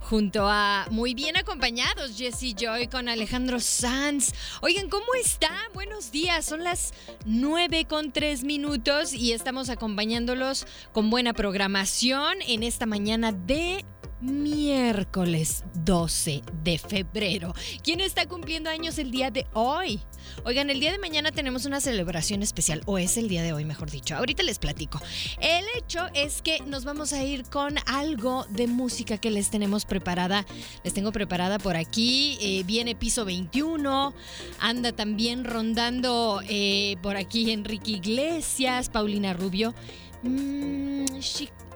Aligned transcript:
Junto 0.00 0.48
a 0.48 0.86
muy 0.90 1.14
bien 1.14 1.36
acompañados, 1.36 2.16
Jesse 2.16 2.54
Joy 2.54 2.88
con 2.88 3.08
Alejandro 3.08 3.60
Sanz. 3.60 4.32
Oigan, 4.60 4.88
¿cómo 4.88 5.14
están? 5.14 5.72
Buenos 5.72 6.10
días, 6.10 6.44
son 6.44 6.64
las 6.64 6.92
9 7.24 7.86
con 7.86 8.12
3 8.12 8.44
minutos 8.44 9.14
y 9.14 9.32
estamos 9.32 9.70
acompañándolos 9.70 10.66
con 10.92 11.10
buena 11.10 11.32
programación 11.32 12.38
en 12.46 12.62
esta 12.62 12.86
mañana 12.86 13.32
de 13.32 13.84
miércoles 14.24 15.64
12 15.84 16.42
de 16.62 16.78
febrero. 16.78 17.54
¿Quién 17.82 18.00
está 18.00 18.26
cumpliendo 18.26 18.70
años 18.70 18.98
el 18.98 19.10
día 19.10 19.30
de 19.30 19.46
hoy? 19.52 20.00
Oigan, 20.44 20.70
el 20.70 20.80
día 20.80 20.92
de 20.92 20.98
mañana 20.98 21.30
tenemos 21.30 21.66
una 21.66 21.80
celebración 21.80 22.42
especial, 22.42 22.82
o 22.86 22.98
es 22.98 23.16
el 23.16 23.28
día 23.28 23.42
de 23.42 23.52
hoy, 23.52 23.64
mejor 23.64 23.90
dicho. 23.90 24.16
Ahorita 24.16 24.42
les 24.42 24.58
platico. 24.58 25.00
El 25.40 25.64
hecho 25.76 26.06
es 26.14 26.42
que 26.42 26.60
nos 26.60 26.84
vamos 26.84 27.12
a 27.12 27.22
ir 27.22 27.44
con 27.44 27.76
algo 27.86 28.46
de 28.50 28.66
música 28.66 29.18
que 29.18 29.30
les 29.30 29.50
tenemos 29.50 29.84
preparada. 29.84 30.46
Les 30.82 30.94
tengo 30.94 31.12
preparada 31.12 31.58
por 31.58 31.76
aquí. 31.76 32.38
Eh, 32.40 32.62
viene 32.64 32.94
piso 32.94 33.24
21. 33.24 34.14
Anda 34.60 34.92
también 34.92 35.44
rondando 35.44 36.40
eh, 36.48 36.96
por 37.02 37.16
aquí 37.16 37.50
Enrique 37.50 37.92
Iglesias, 37.92 38.88
Paulina 38.88 39.34
Rubio. 39.34 39.74
Mm, 40.24 41.04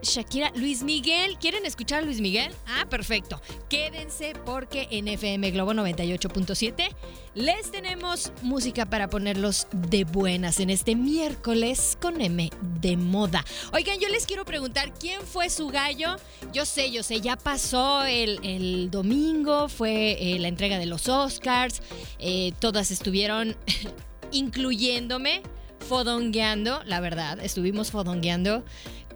Shakira, 0.02 0.52
Luis 0.54 0.82
Miguel. 0.82 1.36
¿Quieren 1.38 1.66
escuchar 1.66 2.02
a 2.02 2.02
Luis 2.02 2.20
Miguel? 2.20 2.50
Ah, 2.66 2.86
perfecto. 2.88 3.40
Quédense 3.68 4.32
porque 4.46 4.88
en 4.90 5.06
FM 5.06 5.50
Globo 5.50 5.74
98.7 5.74 6.88
les 7.34 7.70
tenemos 7.70 8.32
música 8.42 8.86
para 8.86 9.10
ponerlos 9.10 9.66
de 9.72 10.04
buenas 10.04 10.60
en 10.60 10.70
este 10.70 10.94
miércoles 10.94 11.98
con 12.00 12.20
M 12.20 12.50
de 12.80 12.96
moda. 12.96 13.44
Oigan, 13.72 13.98
yo 13.98 14.08
les 14.08 14.26
quiero 14.26 14.44
preguntar 14.44 14.94
quién 14.94 15.20
fue 15.22 15.50
su 15.50 15.68
gallo. 15.68 16.16
Yo 16.52 16.64
sé, 16.64 16.90
yo 16.90 17.02
sé, 17.02 17.20
ya 17.20 17.36
pasó 17.36 18.04
el, 18.04 18.90
domingo, 18.90 19.68
fue 19.68 20.16
eh, 20.20 20.38
la 20.38 20.48
entrega 20.48 20.78
de 20.78 20.86
los 20.86 21.08
Oscars. 21.08 21.82
Eh, 22.18 22.52
todas 22.60 22.90
estuvieron 22.90 23.56
incluyéndome 24.32 25.42
fodongueando, 25.80 26.82
la 26.84 27.00
verdad, 27.00 27.38
estuvimos 27.40 27.90
fodongueando, 27.90 28.64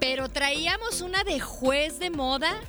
pero 0.00 0.28
traíamos 0.28 1.00
una 1.00 1.24
de 1.24 1.40
juez 1.40 1.98
de 1.98 2.10
moda 2.10 2.60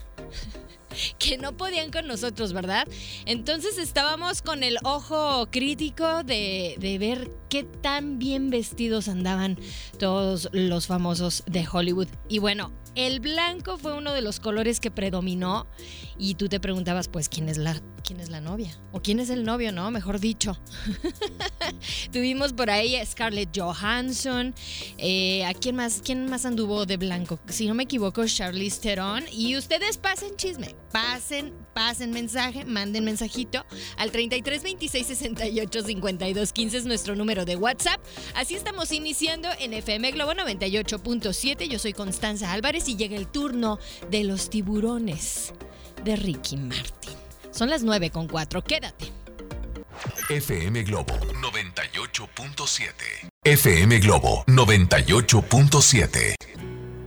que 1.20 1.38
no 1.38 1.58
podían 1.58 1.92
con 1.92 2.08
nosotros, 2.08 2.54
¿verdad? 2.54 2.88
Entonces 3.26 3.78
estábamos 3.78 4.42
con 4.42 4.64
el 4.64 4.78
ojo 4.84 5.48
crítico 5.50 6.24
de, 6.24 6.76
de, 6.80 6.98
ver 6.98 7.32
qué 7.50 7.64
tan 7.64 8.20
bien 8.20 8.50
vestidos 8.50 9.08
andaban 9.08 9.58
todos 9.98 10.50
los 10.52 10.88
famosos 10.88 11.44
de 11.48 11.66
Hollywood. 11.72 12.08
Y 12.30 12.40
bueno, 12.40 12.72
el 12.96 13.20
blanco 13.20 13.78
fue 13.78 13.98
uno 13.98 14.14
de 14.14 14.22
los 14.22 14.40
colores 14.40 14.80
que 14.80 14.92
predominó 14.92 15.66
y 16.18 16.36
tú 16.36 16.48
te 16.50 16.60
preguntabas, 16.60 17.08
pues, 17.08 17.30
¿quién 17.30 17.50
es 17.50 17.58
la, 17.58 17.82
quién 18.04 18.20
es 18.20 18.30
la 18.30 18.42
novia? 18.42 18.78
¿O 18.92 19.02
quién 19.02 19.20
es 19.20 19.30
el 19.30 19.44
novio, 19.44 19.72
no? 19.72 19.90
Mejor 19.90 20.20
dicho. 20.20 20.58
Tuvimos 22.12 22.54
por 22.54 22.70
ahí 22.70 22.96
a 22.96 23.06
Scarlett 23.06 23.58
Johansson. 23.58 24.54
Eh, 24.98 25.46
¿A 25.46 25.54
quién 25.54 25.76
más, 25.76 26.02
quién 26.04 26.30
más 26.30 26.46
anduvo 26.46 26.86
de 26.86 26.98
blanco? 26.98 27.40
Si 27.48 27.68
no 27.68 27.74
me 27.74 27.84
equivoco, 27.84 28.26
Charlize 28.26 28.82
Theron. 28.82 29.24
Y 29.32 29.58
ustedes 29.58 29.98
pasen 29.98 30.36
chisme, 30.36 30.76
pasen, 30.92 31.54
pasen 31.74 32.12
mensaje, 32.12 32.66
manden 32.66 33.06
mensajito 33.06 33.66
al 33.98 34.12
33 34.12 34.64
26 34.64 35.08
68 35.08 35.84
52 35.84 36.54
15 36.54 36.78
es 36.78 36.86
nuestro 36.86 37.16
número 37.16 37.46
de 37.46 37.56
WhatsApp. 37.56 38.02
Así 38.36 38.56
estamos 38.56 38.92
iniciando 38.92 39.48
en 39.60 39.74
FM 39.74 40.12
Globo 40.12 40.34
98.7. 40.34 41.68
Yo 41.68 41.80
soy 41.80 41.94
Constanza 41.94 42.52
Álvarez 42.52 42.88
y 42.90 42.96
llega 42.96 43.16
el 43.16 43.28
turno 43.28 43.80
de 44.12 44.24
los 44.26 44.50
tiburones 44.50 45.54
de 46.04 46.16
Ricky 46.16 46.58
Martin. 46.58 47.13
Son 47.54 47.70
las 47.70 47.84
9 47.84 48.10
con 48.10 48.28
4. 48.28 48.64
Quédate. 48.64 49.12
FM 50.28 50.82
Globo 50.84 51.14
98.7. 51.14 53.30
FM 53.44 54.00
Globo 54.00 54.44
98.7. 54.48 56.34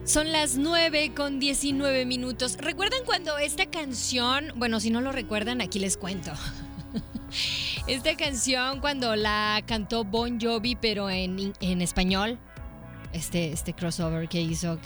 Son 0.04 0.30
las 0.30 0.56
9 0.56 1.14
con 1.16 1.40
19 1.40 2.06
minutos. 2.06 2.58
¿Recuerdan 2.60 3.00
cuando 3.04 3.36
esta 3.38 3.66
canción, 3.66 4.52
bueno, 4.54 4.78
si 4.78 4.90
no 4.90 5.00
lo 5.00 5.10
recuerdan, 5.10 5.60
aquí 5.60 5.80
les 5.80 5.96
cuento. 5.96 6.30
Esta 7.88 8.16
canción 8.16 8.78
cuando 8.80 9.16
la 9.16 9.64
cantó 9.66 10.04
Bon 10.04 10.40
Jovi, 10.40 10.76
pero 10.76 11.10
en, 11.10 11.54
en 11.60 11.82
español, 11.82 12.38
este, 13.12 13.50
este 13.50 13.74
crossover 13.74 14.28
que 14.28 14.40
hizo, 14.40 14.78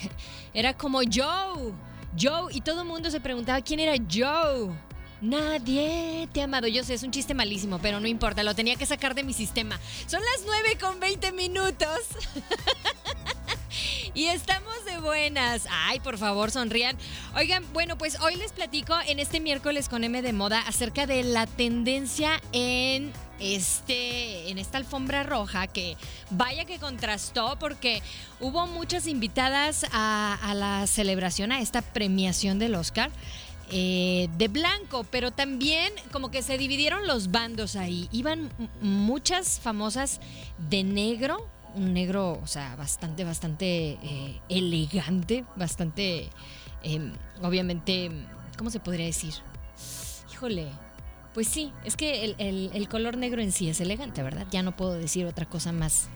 era 0.54 0.74
como 0.74 1.00
Joe, 1.00 1.74
Joe, 2.18 2.50
y 2.50 2.62
todo 2.62 2.80
el 2.80 2.88
mundo 2.88 3.10
se 3.10 3.20
preguntaba 3.20 3.60
quién 3.60 3.80
era 3.80 3.92
Joe. 4.10 4.70
Nadie 5.20 6.28
te 6.32 6.40
ha 6.40 6.44
amado. 6.44 6.66
Yo 6.66 6.82
sé, 6.82 6.94
es 6.94 7.02
un 7.02 7.10
chiste 7.10 7.34
malísimo, 7.34 7.78
pero 7.78 8.00
no 8.00 8.06
importa, 8.06 8.42
lo 8.42 8.54
tenía 8.54 8.76
que 8.76 8.86
sacar 8.86 9.14
de 9.14 9.22
mi 9.22 9.32
sistema. 9.32 9.78
Son 10.06 10.20
las 10.20 10.46
9 10.46 10.78
con 10.80 10.98
20 10.98 11.32
minutos. 11.32 11.98
y 14.14 14.26
estamos 14.26 14.84
de 14.86 14.98
buenas. 14.98 15.66
Ay, 15.70 16.00
por 16.00 16.16
favor, 16.16 16.50
sonrían. 16.50 16.96
Oigan, 17.36 17.64
bueno, 17.72 17.98
pues 17.98 18.18
hoy 18.20 18.36
les 18.36 18.52
platico 18.52 18.94
en 19.06 19.18
este 19.18 19.40
miércoles 19.40 19.88
con 19.88 20.04
M 20.04 20.22
de 20.22 20.32
Moda 20.32 20.60
acerca 20.66 21.06
de 21.06 21.22
la 21.22 21.46
tendencia 21.46 22.40
en 22.52 23.12
este 23.38 24.50
en 24.50 24.58
esta 24.58 24.76
alfombra 24.76 25.22
roja 25.22 25.66
que 25.66 25.96
vaya 26.28 26.66
que 26.66 26.78
contrastó 26.78 27.56
porque 27.58 28.02
hubo 28.38 28.66
muchas 28.66 29.06
invitadas 29.06 29.86
a, 29.92 30.38
a 30.42 30.54
la 30.54 30.86
celebración 30.86 31.50
a 31.50 31.62
esta 31.62 31.80
premiación 31.80 32.58
del 32.58 32.74
Oscar 32.74 33.10
eh, 33.70 34.28
de 34.36 34.48
blanco, 34.48 35.04
pero 35.10 35.30
también 35.30 35.92
como 36.12 36.30
que 36.30 36.42
se 36.42 36.58
dividieron 36.58 37.06
los 37.06 37.30
bandos 37.30 37.76
ahí. 37.76 38.08
Iban 38.12 38.50
muchas 38.80 39.60
famosas 39.60 40.20
de 40.68 40.82
negro, 40.82 41.48
un 41.74 41.92
negro, 41.92 42.40
o 42.42 42.46
sea, 42.46 42.74
bastante, 42.76 43.24
bastante 43.24 43.98
eh, 44.02 44.40
elegante, 44.48 45.44
bastante, 45.56 46.28
em, 46.82 47.12
obviamente, 47.42 48.10
¿cómo 48.58 48.70
se 48.70 48.80
podría 48.80 49.06
decir? 49.06 49.34
Híjole. 50.32 50.66
Pues 51.32 51.46
sí, 51.46 51.72
es 51.84 51.96
que 51.96 52.24
el, 52.24 52.70
el 52.74 52.88
color 52.88 53.16
negro 53.16 53.40
en 53.40 53.52
sí 53.52 53.68
es 53.68 53.80
elegante, 53.80 54.20
¿verdad? 54.20 54.48
Ya 54.50 54.64
no 54.64 54.76
puedo 54.76 54.94
decir 54.94 55.26
otra 55.26 55.46
cosa 55.46 55.70
más 55.70 56.08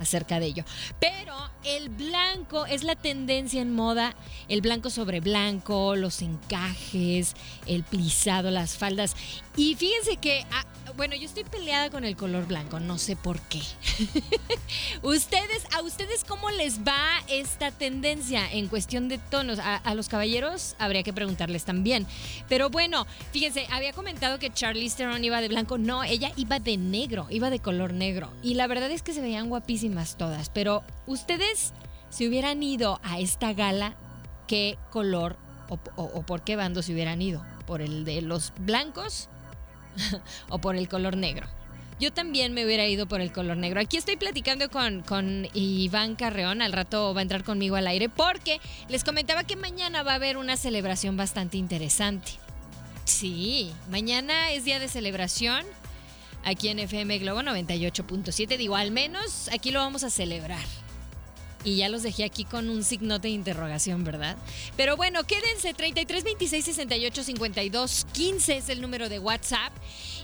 acerca 0.00 0.40
de 0.40 0.46
ello. 0.46 0.64
Pero 0.98 1.34
el 1.64 1.90
blanco 1.90 2.66
es 2.66 2.82
la 2.84 2.96
tendencia 2.96 3.60
en 3.60 3.72
moda, 3.72 4.14
el 4.48 4.62
blanco 4.62 4.90
sobre 4.90 5.20
blanco, 5.20 5.94
los 5.94 6.22
encajes, 6.22 7.34
el 7.66 7.84
plisado, 7.84 8.50
las 8.50 8.76
faldas. 8.76 9.14
Y 9.56 9.74
fíjense 9.74 10.16
que, 10.16 10.44
ah, 10.52 10.64
bueno, 10.96 11.14
yo 11.14 11.26
estoy 11.26 11.44
peleada 11.44 11.90
con 11.90 12.04
el 12.04 12.16
color 12.16 12.46
blanco, 12.46 12.80
no 12.80 12.98
sé 12.98 13.14
por 13.14 13.40
qué. 13.42 13.60
ustedes, 15.02 15.66
¿a 15.76 15.82
ustedes 15.82 16.24
cómo 16.24 16.50
les 16.50 16.80
va 16.80 17.06
esta 17.28 17.70
tendencia 17.70 18.50
en 18.50 18.68
cuestión 18.68 19.08
de 19.08 19.18
tonos? 19.18 19.58
A, 19.58 19.94
los 19.94 20.08
caballeros 20.08 20.76
habría 20.78 21.02
que 21.02 21.12
preguntarles 21.12 21.64
también. 21.64 22.06
Pero 22.48 22.70
bueno, 22.70 23.06
fíjense, 23.32 23.66
había 23.70 23.92
comentado 23.92 24.38
que 24.38 24.50
Charlize 24.50 24.96
Theron 24.96 25.22
iba 25.24 25.40
de 25.40 25.48
blanco. 25.48 25.78
No, 25.78 26.04
ella 26.04 26.32
iba 26.36 26.58
de 26.58 26.76
negro, 26.76 27.26
iba 27.30 27.50
de 27.50 27.58
color 27.58 27.92
negro. 27.92 28.32
Y 28.42 28.54
la 28.54 28.66
verdad 28.66 28.90
es 28.90 29.02
que 29.02 29.12
se 29.12 29.20
veían 29.20 29.48
guapísimas 29.48 29.89
todas. 30.16 30.50
Pero 30.50 30.82
ustedes, 31.06 31.72
si 32.10 32.28
hubieran 32.28 32.62
ido 32.62 33.00
a 33.02 33.18
esta 33.18 33.52
gala, 33.52 33.94
¿qué 34.46 34.78
color 34.90 35.36
o, 35.68 35.78
o 35.96 36.22
por 36.22 36.42
qué 36.42 36.56
bando 36.56 36.82
se 36.82 36.92
hubieran 36.92 37.22
ido? 37.22 37.44
¿Por 37.66 37.82
el 37.82 38.04
de 38.04 38.22
los 38.22 38.52
blancos? 38.58 39.28
o 40.48 40.58
por 40.58 40.76
el 40.76 40.88
color 40.88 41.16
negro. 41.16 41.46
yo 41.98 42.12
también 42.12 42.54
me 42.54 42.64
hubiera 42.64 42.86
ido 42.86 43.06
por 43.06 43.20
el 43.20 43.30
color 43.30 43.58
negro. 43.58 43.80
Aquí 43.80 43.98
estoy 43.98 44.16
platicando 44.16 44.70
con, 44.70 45.02
con 45.02 45.48
Iván 45.52 46.16
Carreón, 46.16 46.62
al 46.62 46.72
rato 46.72 47.12
va 47.12 47.20
a 47.20 47.22
entrar 47.22 47.44
conmigo 47.44 47.76
al 47.76 47.86
aire, 47.86 48.08
porque 48.08 48.58
les 48.88 49.04
comentaba 49.04 49.44
que 49.44 49.56
mañana 49.56 50.02
va 50.02 50.12
a 50.12 50.14
haber 50.14 50.38
una 50.38 50.56
celebración 50.56 51.16
bastante 51.16 51.58
interesante. 51.58 52.32
Sí, 53.04 53.72
mañana 53.90 54.52
es 54.52 54.64
día 54.64 54.78
de 54.78 54.88
celebración 54.88 55.66
aquí 56.44 56.68
en 56.68 56.78
FM 56.78 57.18
Globo 57.18 57.40
98.7. 57.40 58.56
Digo, 58.56 58.76
al 58.76 58.90
menos 58.90 59.48
aquí 59.52 59.70
lo 59.70 59.80
vamos 59.80 60.04
a 60.04 60.10
celebrar. 60.10 60.64
Y 61.62 61.76
ya 61.76 61.88
los 61.88 62.02
dejé 62.02 62.24
aquí 62.24 62.44
con 62.44 62.70
un 62.70 62.82
signo 62.84 63.18
de 63.18 63.28
interrogación, 63.28 64.02
¿verdad? 64.04 64.36
Pero 64.76 64.96
bueno, 64.96 65.24
quédense, 65.24 65.74
33 65.74 66.24
26 66.24 66.64
68 66.64 67.24
52 67.24 68.06
15 68.12 68.56
es 68.56 68.68
el 68.68 68.80
número 68.80 69.08
de 69.08 69.18
WhatsApp. 69.18 69.72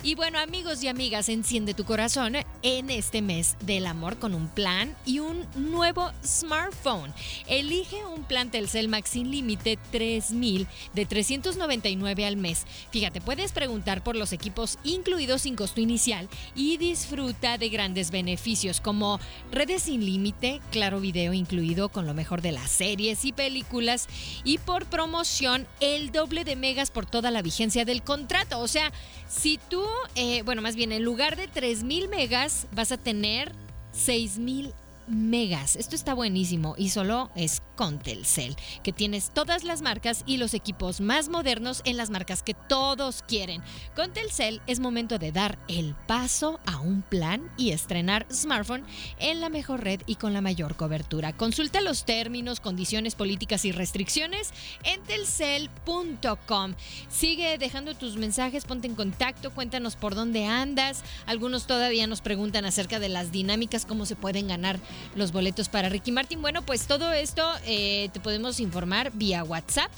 Y 0.03 0.15
bueno, 0.15 0.38
amigos 0.38 0.83
y 0.83 0.88
amigas, 0.88 1.29
enciende 1.29 1.75
tu 1.75 1.85
corazón 1.85 2.37
en 2.62 2.91
este 2.91 3.23
mes 3.23 3.56
del 3.61 3.87
amor 3.87 4.19
con 4.19 4.35
un 4.35 4.49
plan 4.49 4.94
y 5.05 5.19
un 5.19 5.44
nuevo 5.56 6.11
smartphone. 6.25 7.12
Elige 7.49 8.05
un 8.06 8.23
plan 8.25 8.50
Telcel 8.50 8.88
Max 8.88 9.11
sin 9.11 9.31
límite 9.31 9.79
3000 9.91 10.67
de 10.94 11.06
399 11.06 12.25
al 12.25 12.37
mes. 12.37 12.67
Fíjate, 12.91 13.21
puedes 13.21 13.53
preguntar 13.53 14.05
por 14.05 14.17
los 14.17 14.33
equipos 14.33 14.79
incluidos 14.85 15.43
sin 15.43 15.56
costo 15.56 15.81
inicial 15.81 16.29
y 16.55 16.77
disfruta 16.77 17.59
de 17.59 17.69
grandes 17.69 18.11
beneficios 18.11 18.81
como 18.81 19.19
redes 19.50 19.83
sin 19.85 20.05
límite, 20.05 20.61
claro 20.71 21.00
video 21.00 21.25
incluido 21.32 21.88
con 21.88 22.06
lo 22.06 22.14
mejor 22.14 22.43
de 22.43 22.52
las 22.52 22.70
series 22.70 23.25
y 23.25 23.32
películas 23.32 24.08
y 24.44 24.58
por 24.58 24.87
promoción 24.87 25.67
el 25.81 26.12
doble 26.12 26.44
de 26.44 26.56
megas 26.56 26.90
por 26.90 27.06
toda 27.06 27.31
la 27.31 27.43
vigencia 27.43 27.84
del 27.84 28.02
contrato. 28.02 28.61
O 28.61 28.69
sea, 28.69 28.93
si 29.28 29.58
tú, 29.69 29.84
eh, 30.14 30.43
bueno, 30.43 30.62
más 30.62 30.76
bien 30.76 30.93
en 30.93 31.02
lugar 31.02 31.37
de 31.37 31.49
3000 31.49 32.08
megas 32.08 32.67
vas 32.73 32.93
a 32.93 32.99
tener 32.99 33.52
6000 33.93 34.73
megas. 35.08 35.76
Esto 35.76 35.94
está 35.94 36.14
buenísimo 36.14 36.75
y 36.76 36.91
solo 36.91 37.31
es 37.35 37.62
con 37.76 37.99
Telcel, 37.99 38.56
que 38.82 38.93
tienes 38.93 39.31
todas 39.31 39.64
las 39.64 39.82
marcas 39.82 40.23
y 40.26 40.38
los 40.38 40.55
equipos 40.55 41.00
más 41.00 41.29
modernos 41.29 41.82
en 41.85 41.97
las 41.97 42.11
marcas 42.11 42.43
que 42.43 42.55
todos 42.55 43.23
quieren. 43.26 43.62
Con 43.94 44.12
Telcel 44.12 44.61
es 44.67 44.81
momento 44.81 45.19
de 45.19 45.32
dar 45.32 45.58
el 45.69 45.94
paso 46.06 46.58
a 46.67 46.81
un 46.81 47.03
plan 47.03 47.50
y 47.56 47.70
estrenar 47.70 48.26
smartphone 48.32 48.85
en 49.19 49.41
la 49.41 49.49
mejor 49.49 49.85
red 49.85 50.00
y 50.06 50.17
con 50.17 50.32
la 50.32 50.41
mayor 50.41 50.76
cobertura. 50.76 51.37
Consulta 51.37 51.81
los 51.81 52.05
términos, 52.05 52.61
condiciones 52.61 53.14
políticas 53.14 53.64
y 53.64 53.73
restricciones 53.73 54.52
en 54.85 55.02
telcel.com. 55.02 56.75
Sigue 57.09 57.59
dejando 57.59 57.94
tus 57.94 58.17
mensajes, 58.17 58.64
ponte 58.64 58.87
en 58.87 58.94
contacto, 58.94 59.52
cuéntanos 59.52 59.97
por 59.97 60.14
dónde 60.14 60.47
andas. 60.47 61.02
Algunos 61.26 61.67
todavía 61.67 62.06
nos 62.06 62.20
preguntan 62.20 62.64
acerca 62.64 62.99
de 62.99 63.09
las 63.09 63.32
dinámicas, 63.32 63.87
cómo 63.87 64.06
se 64.06 64.17
pueden 64.17 64.49
ganar 64.49 64.81
los 65.15 65.33
boletos 65.33 65.69
para 65.69 65.89
Ricky 65.89 66.13
Martin. 66.13 66.43
Bueno, 66.43 66.63
pues 66.63 66.87
todo 66.87 67.13
esto 67.13 67.49
eh, 67.65 68.09
te 68.13 68.21
podemos 68.21 68.61
informar 68.61 69.13
vía 69.15 69.45
WhatsApp. 69.45 69.91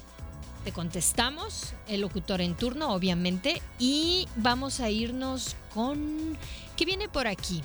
Te 0.64 0.72
contestamos, 0.72 1.74
el 1.86 2.00
locutor 2.02 2.40
en 2.40 2.54
turno, 2.54 2.92
obviamente, 2.92 3.62
y 3.78 4.28
vamos 4.36 4.80
a 4.80 4.90
irnos 4.90 5.56
con... 5.72 6.36
¿Qué 6.76 6.84
viene 6.84 7.08
por 7.08 7.26
aquí? 7.26 7.62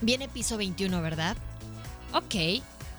Viene 0.00 0.28
piso 0.28 0.56
21, 0.56 1.02
¿verdad? 1.02 1.36
Ok, 2.12 2.34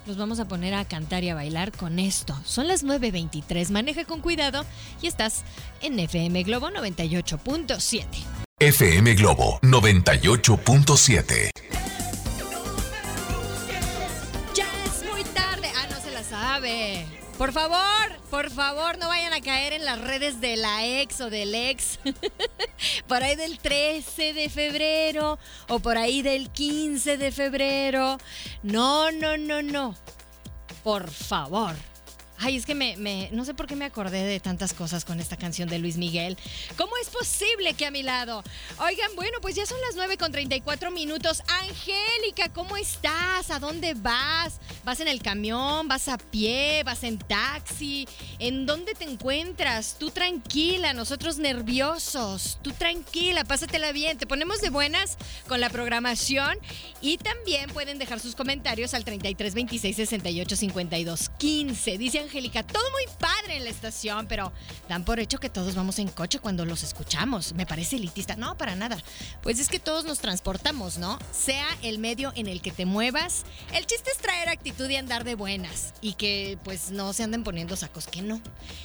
nos 0.08 0.18
vamos 0.18 0.40
a 0.40 0.48
poner 0.48 0.74
a 0.74 0.86
cantar 0.86 1.24
y 1.24 1.30
a 1.30 1.36
bailar 1.36 1.72
con 1.72 2.00
esto. 2.00 2.36
Son 2.46 2.68
las 2.68 2.86
9.23, 2.86 3.70
maneja 3.72 4.06
con 4.06 4.22
cuidado 4.22 4.66
y 5.02 5.08
estás 5.08 5.44
en 5.82 6.00
FM 6.00 6.44
Globo 6.44 6.70
98.7. 6.70 8.06
FM 8.60 9.14
Globo 9.16 9.60
98.7. 9.62 11.52
Por 17.38 17.52
favor, 17.52 18.18
por 18.32 18.50
favor, 18.50 18.98
no 18.98 19.10
vayan 19.10 19.32
a 19.32 19.42
caer 19.42 19.74
en 19.74 19.86
las 19.86 20.02
redes 20.02 20.42
de 20.42 20.56
la 20.56 20.88
ex 20.88 21.22
o 21.22 21.30
del 21.30 21.54
ex. 21.54 22.00
por 23.08 23.22
ahí 23.22 23.36
del 23.36 23.60
13 23.60 24.34
de 24.34 24.50
febrero 24.50 25.38
o 25.68 25.80
por 25.80 26.00
ahí 26.00 26.24
del 26.24 26.50
15 26.50 27.18
de 27.18 27.32
febrero. 27.32 28.18
No, 28.64 29.12
no, 29.12 29.38
no, 29.38 29.62
no. 29.62 29.96
Por 30.84 31.12
favor. 31.12 31.76
Ay, 32.40 32.56
es 32.56 32.66
que 32.68 32.76
me, 32.76 33.30
no 33.32 33.46
sé 33.46 33.56
por 33.56 33.66
qué 33.66 33.76
me 33.76 33.86
acordé 33.86 34.24
de 34.24 34.40
tantas 34.40 34.74
cosas 34.74 35.06
con 35.06 35.20
esta 35.20 35.38
canción 35.38 35.68
de 35.70 35.80
Luis 35.80 35.98
Miguel. 35.98 36.38
¿Cómo 36.78 36.92
es 37.02 37.10
posible 37.10 37.74
que 37.74 37.88
a 37.88 37.92
mi 37.92 38.04
lado? 38.04 38.44
Oigan, 38.80 39.16
bueno, 39.16 39.40
pues 39.42 39.56
ya 39.56 39.66
son 39.66 39.80
las 39.82 39.96
9 39.96 40.18
con 40.18 40.32
34 40.32 40.92
minutos. 40.92 41.42
Angélica, 41.62 42.50
¿cómo 42.54 42.78
estás? 42.78 43.50
¿A 43.50 43.60
dónde 43.60 43.96
vas? 43.96 44.60
¿Vas 44.86 45.00
en 45.00 45.08
el 45.08 45.22
camión? 45.22 45.88
¿Vas 45.88 46.08
a 46.10 46.20
pie? 46.20 46.84
¿Vas 46.84 47.04
en 47.04 47.18
taxi? 47.18 48.08
¿En 48.38 48.68
dónde 48.68 48.94
te 48.94 49.06
encuentras? 49.06 49.98
Tú 50.00 50.12
tranquila, 50.12 50.94
nosotros 50.94 51.40
nerviosos. 51.40 52.60
Tú 52.62 52.72
tranquila, 52.72 53.46
pásatela 53.46 53.92
bien. 53.92 54.20
Te 54.20 54.28
ponemos 54.28 54.62
de 54.62 54.70
buenas 54.70 55.18
con 55.48 55.60
la 55.60 55.72
programación 55.72 56.60
y 57.02 57.18
también 57.18 57.72
pueden 57.72 57.98
dejar 57.98 58.20
sus 58.20 58.36
comentarios 58.36 58.94
al 58.94 59.04
33 59.04 59.56
26 59.56 59.96
68 59.96 60.56
52 60.56 61.30
15. 61.30 61.98
Dice 61.98 62.27
Angélica, 62.28 62.64
todo 62.64 62.84
muy 62.92 63.06
padre 63.18 63.58
en 63.58 63.64
la 63.64 63.70
estación, 63.70 64.28
pero 64.28 64.52
dan 64.90 65.06
por 65.06 65.20
hecho 65.20 65.40
que 65.40 65.50
todos 65.50 65.76
vamos 65.76 65.98
en 66.00 66.10
coche 66.10 66.40
cuando 66.40 66.66
los 66.66 66.84
escuchamos. 66.84 67.54
Me 67.54 67.66
parece 67.66 67.96
elitista. 67.96 68.36
No, 68.36 68.58
para 68.58 68.76
nada. 68.76 68.98
Pues 69.42 69.60
es 69.60 69.70
que 69.70 69.80
todos 69.80 70.04
nos 70.06 70.20
transportamos, 70.20 70.98
¿no? 70.98 71.18
Sea 71.32 71.66
el 71.82 72.00
medio 72.00 72.34
en 72.36 72.48
el 72.48 72.62
que 72.62 72.72
te 72.72 72.86
muevas. 72.86 73.46
El 73.74 73.86
chiste 73.86 74.12
es 74.12 74.18
traer 74.18 74.50
actitud 74.50 74.90
y 74.90 74.98
andar 74.98 75.24
de 75.24 75.36
buenas. 75.36 75.94
Y 76.02 76.14
que 76.14 76.58
pues 76.64 76.92
no 76.92 77.14
se 77.14 77.24
anden 77.24 77.44
poniendo 77.44 77.76
sacos 77.76 78.08
que 78.08 78.22
no. 78.22 78.42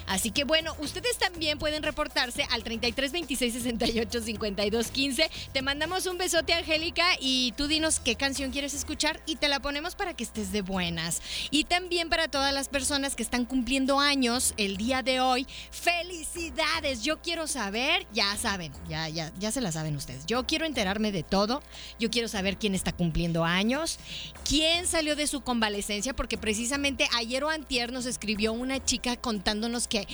Así 0.07 0.31
que 0.31 0.45
bueno, 0.45 0.75
ustedes 0.79 1.19
también 1.19 1.59
pueden 1.59 1.83
reportarse 1.83 2.47
al 2.51 2.63
33 2.63 3.13
26 3.13 3.55
68 3.55 4.23
52 4.23 4.87
15. 4.89 5.31
Te 5.53 5.63
mandamos 5.63 6.07
un 6.07 6.19
besote, 6.19 6.53
Angélica, 6.53 7.07
y 7.21 7.53
tú 7.57 7.67
dinos 7.67 7.99
qué 7.99 8.15
canción 8.15 8.53
quieres 8.53 8.75
escuchar 8.75 9.21
y 9.27 9.37
te 9.37 9.49
la 9.49 9.61
ponemos 9.61 9.97
para 9.97 10.15
que 10.15 10.23
estés 10.23 10.53
de 10.53 10.63
buenas. 10.63 11.23
Y 11.51 11.65
también 11.65 12.09
para 12.09 12.29
todas 12.29 12.53
las 12.55 12.69
personas 12.69 13.17
que 13.17 13.23
están 13.23 13.32
cumpliendo 13.41 13.99
años 13.99 14.53
el 14.59 14.77
día 14.77 15.03
de 15.03 15.21
hoy. 15.21 15.47
¡Felicidades! 15.71 17.03
Yo 17.03 17.23
quiero 17.23 17.47
saber, 17.47 18.07
ya 18.13 18.37
saben, 18.37 18.73
ya, 18.89 19.09
ya, 19.09 19.33
ya 19.39 19.51
se 19.51 19.63
la 19.63 19.73
saben 19.73 19.97
ustedes. 19.97 20.27
Yo 20.27 20.47
quiero 20.47 20.67
enterarme 20.67 21.13
de 21.13 21.23
todo. 21.23 21.63
Yo 21.99 22.11
quiero 22.11 22.29
saber 22.29 22.59
quién 22.59 22.75
está 22.75 22.93
cumpliendo 22.93 23.45
años, 23.45 23.99
quién 24.47 24.87
salió 24.87 25.17
de 25.17 25.27
su 25.27 25.41
convalecencia, 25.41 26.15
porque 26.15 26.37
precisamente 26.37 27.09
ayer 27.17 27.43
o 27.43 27.49
antier 27.49 27.91
nos 27.91 28.05
escribió 28.05 28.53
una 28.53 28.85
chica 28.85 29.17
contándonos 29.17 29.89
que 29.89 30.07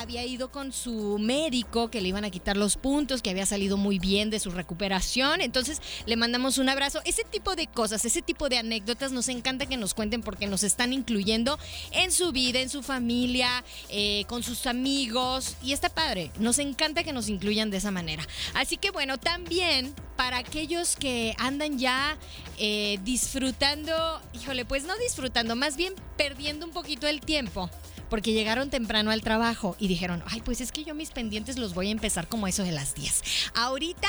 había 0.00 0.24
ido 0.24 0.50
con 0.50 0.72
su 0.72 1.18
médico, 1.18 1.90
que 1.90 2.00
le 2.00 2.08
iban 2.08 2.24
a 2.24 2.30
quitar 2.30 2.56
los 2.56 2.76
puntos, 2.76 3.22
que 3.22 3.30
había 3.30 3.46
salido 3.46 3.76
muy 3.76 3.98
bien 3.98 4.30
de 4.30 4.38
su 4.38 4.50
recuperación. 4.50 5.40
Entonces 5.40 5.80
le 6.06 6.16
mandamos 6.16 6.58
un 6.58 6.68
abrazo. 6.68 7.00
Ese 7.04 7.24
tipo 7.24 7.56
de 7.56 7.66
cosas, 7.66 8.04
ese 8.04 8.22
tipo 8.22 8.48
de 8.48 8.58
anécdotas 8.58 9.12
nos 9.12 9.28
encanta 9.28 9.66
que 9.66 9.76
nos 9.76 9.94
cuenten 9.94 10.22
porque 10.22 10.46
nos 10.46 10.62
están 10.62 10.92
incluyendo 10.92 11.58
en 11.92 12.12
su 12.12 12.32
vida, 12.32 12.60
en 12.60 12.68
su 12.68 12.82
familia, 12.82 13.64
eh, 13.88 14.24
con 14.28 14.42
sus 14.42 14.66
amigos. 14.66 15.56
Y 15.62 15.72
está 15.72 15.88
padre. 15.88 16.30
Nos 16.38 16.58
encanta 16.58 17.04
que 17.04 17.12
nos 17.12 17.28
incluyan 17.28 17.70
de 17.70 17.78
esa 17.78 17.90
manera. 17.90 18.26
Así 18.54 18.76
que 18.76 18.90
bueno, 18.90 19.18
también 19.18 19.94
para 20.16 20.38
aquellos 20.38 20.96
que 20.96 21.34
andan 21.38 21.78
ya 21.78 22.16
eh, 22.58 22.98
disfrutando, 23.04 24.20
híjole, 24.32 24.64
pues 24.64 24.84
no 24.84 24.96
disfrutando, 24.98 25.54
más 25.56 25.76
bien 25.76 25.94
perdiendo 26.16 26.66
un 26.66 26.72
poquito 26.72 27.06
el 27.06 27.20
tiempo 27.20 27.70
porque 28.08 28.32
llegaron 28.32 28.70
temprano 28.70 29.10
al 29.10 29.22
trabajo 29.22 29.76
y 29.78 29.88
dijeron, 29.88 30.22
ay, 30.26 30.40
pues 30.42 30.60
es 30.60 30.72
que 30.72 30.84
yo 30.84 30.94
mis 30.94 31.10
pendientes 31.10 31.58
los 31.58 31.74
voy 31.74 31.88
a 31.88 31.92
empezar 31.92 32.28
como 32.28 32.46
eso 32.46 32.62
de 32.62 32.72
las 32.72 32.94
10. 32.94 33.22
Ahorita 33.54 34.08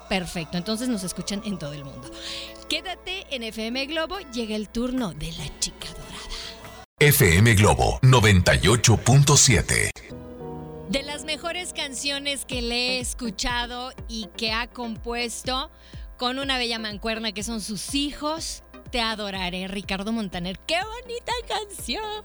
Perfecto, 0.07 0.57
entonces 0.57 0.87
nos 0.87 1.03
escuchan 1.03 1.41
en 1.43 1.59
todo 1.59 1.73
el 1.73 1.83
mundo. 1.83 2.09
Quédate 2.69 3.25
en 3.29 3.43
FM 3.43 3.87
Globo, 3.87 4.19
llega 4.31 4.55
el 4.55 4.69
turno 4.69 5.13
de 5.13 5.33
la 5.33 5.59
chica 5.59 5.89
dorada. 5.89 6.12
FM 7.03 7.55
Globo 7.55 7.99
98.7. 8.01 9.89
De 10.89 11.03
las 11.03 11.25
mejores 11.25 11.73
canciones 11.73 12.45
que 12.45 12.61
le 12.61 12.75
he 12.91 12.99
escuchado 13.01 13.91
y 14.07 14.29
que 14.37 14.53
ha 14.53 14.67
compuesto 14.67 15.69
con 16.17 16.39
una 16.39 16.57
bella 16.57 16.79
mancuerna 16.79 17.33
que 17.33 17.43
son 17.43 17.59
sus 17.59 17.93
hijos. 17.93 18.63
Te 18.89 19.01
adoraré, 19.01 19.67
Ricardo 19.67 20.13
Montaner. 20.13 20.57
¡Qué 20.59 20.77
bonita 20.77 21.33
canción! 21.47 22.23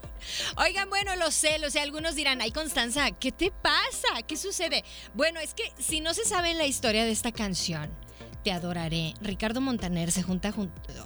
Oigan, 0.55 0.87
bueno, 0.89 1.13
lo 1.17 1.29
sé, 1.31 1.59
lo 1.59 1.69
sé. 1.69 1.81
Algunos 1.81 2.15
dirán, 2.15 2.39
ay, 2.39 2.51
Constanza, 2.51 3.11
¿qué 3.11 3.33
te 3.33 3.51
pasa? 3.51 4.21
¿Qué 4.25 4.37
sucede? 4.37 4.85
Bueno, 5.13 5.41
es 5.41 5.53
que 5.55 5.73
si 5.77 5.99
no 5.99 6.13
se 6.13 6.23
sabe 6.23 6.53
la 6.53 6.67
historia 6.67 7.03
de 7.03 7.11
esta 7.11 7.33
canción, 7.33 7.89
adoraré. 8.51 9.13
Ricardo 9.21 9.61
Montaner 9.61 10.11
se 10.11 10.23
junta, 10.23 10.53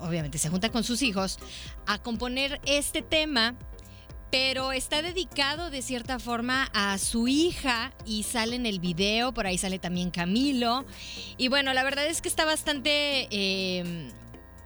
obviamente, 0.02 0.38
se 0.38 0.50
junta 0.50 0.70
con 0.70 0.84
sus 0.84 1.02
hijos 1.02 1.40
a 1.86 2.00
componer 2.00 2.60
este 2.66 3.02
tema 3.02 3.56
pero 4.34 4.72
está 4.72 5.04
dedicado 5.04 5.70
de 5.70 5.84
cierta 5.84 6.18
forma 6.18 6.68
a 6.74 6.98
su 6.98 7.28
hija 7.28 7.94
y 8.04 8.24
sale 8.24 8.56
en 8.56 8.66
el 8.66 8.80
video, 8.80 9.32
por 9.32 9.46
ahí 9.46 9.60
sale 9.60 9.78
también 9.78 10.10
Camilo. 10.10 10.86
Y 11.38 11.50
bueno, 11.50 11.72
la 11.72 11.84
verdad 11.84 12.08
es 12.08 12.20
que 12.20 12.30
está 12.30 12.44
bastante, 12.44 13.28
em, 13.30 14.10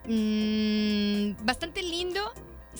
mm, 0.05 1.45
bastante 1.45 1.83
lindo 1.83 2.31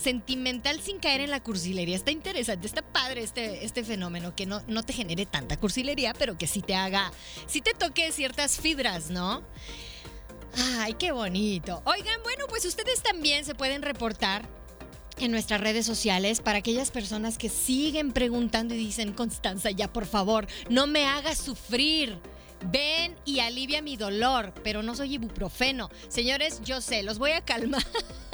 sentimental 0.02 0.82
sin 0.82 1.00
caer 1.00 1.22
en 1.22 1.32
la 1.32 1.42
cursilería. 1.42 1.96
Está 1.96 2.12
interesante, 2.12 2.68
está 2.68 2.82
padre 2.82 3.24
este, 3.24 3.66
este 3.66 3.84
fenómeno, 3.84 4.36
que 4.36 4.46
no, 4.46 4.62
no 4.68 4.84
te 4.84 4.94
genere 4.94 5.26
tanta 5.26 5.58
cursilería, 5.58 6.14
pero 6.14 6.38
que 6.38 6.48
sí 6.48 6.62
te 6.62 6.76
haga, 6.76 7.12
sí 7.48 7.62
te 7.62 7.74
toque 7.74 8.12
ciertas 8.12 8.60
fibras, 8.60 9.10
¿no? 9.10 9.44
Ay, 10.80 10.94
qué 10.94 11.12
bonito. 11.12 11.82
Oigan, 11.86 12.22
bueno, 12.24 12.46
pues 12.48 12.66
ustedes 12.66 13.02
también 13.04 13.46
se 13.46 13.56
pueden 13.56 13.82
reportar 13.82 14.48
en 15.20 15.32
nuestras 15.32 15.62
redes 15.62 15.86
sociales 15.86 16.42
para 16.42 16.60
aquellas 16.60 16.92
personas 16.92 17.38
que 17.38 17.50
siguen 17.50 18.12
preguntando 18.12 18.74
y 18.74 18.78
dicen, 18.78 19.14
Constanza, 19.14 19.72
ya 19.72 19.92
por 19.92 20.06
favor, 20.06 20.48
no 20.70 20.88
me 20.88 21.06
hagas 21.06 21.38
sufrir. 21.40 22.18
Ven 22.66 23.16
y 23.24 23.40
alivia 23.40 23.82
mi 23.82 23.98
dolor, 23.98 24.54
pero 24.64 24.84
no 24.84 24.96
soy 24.96 25.16
ibuprofeno. 25.16 25.90
Señores, 26.08 26.62
yo 26.64 26.82
sé, 26.82 27.04
los 27.04 27.20
voy 27.20 27.32
a 27.32 27.42
calmar. 27.42 27.86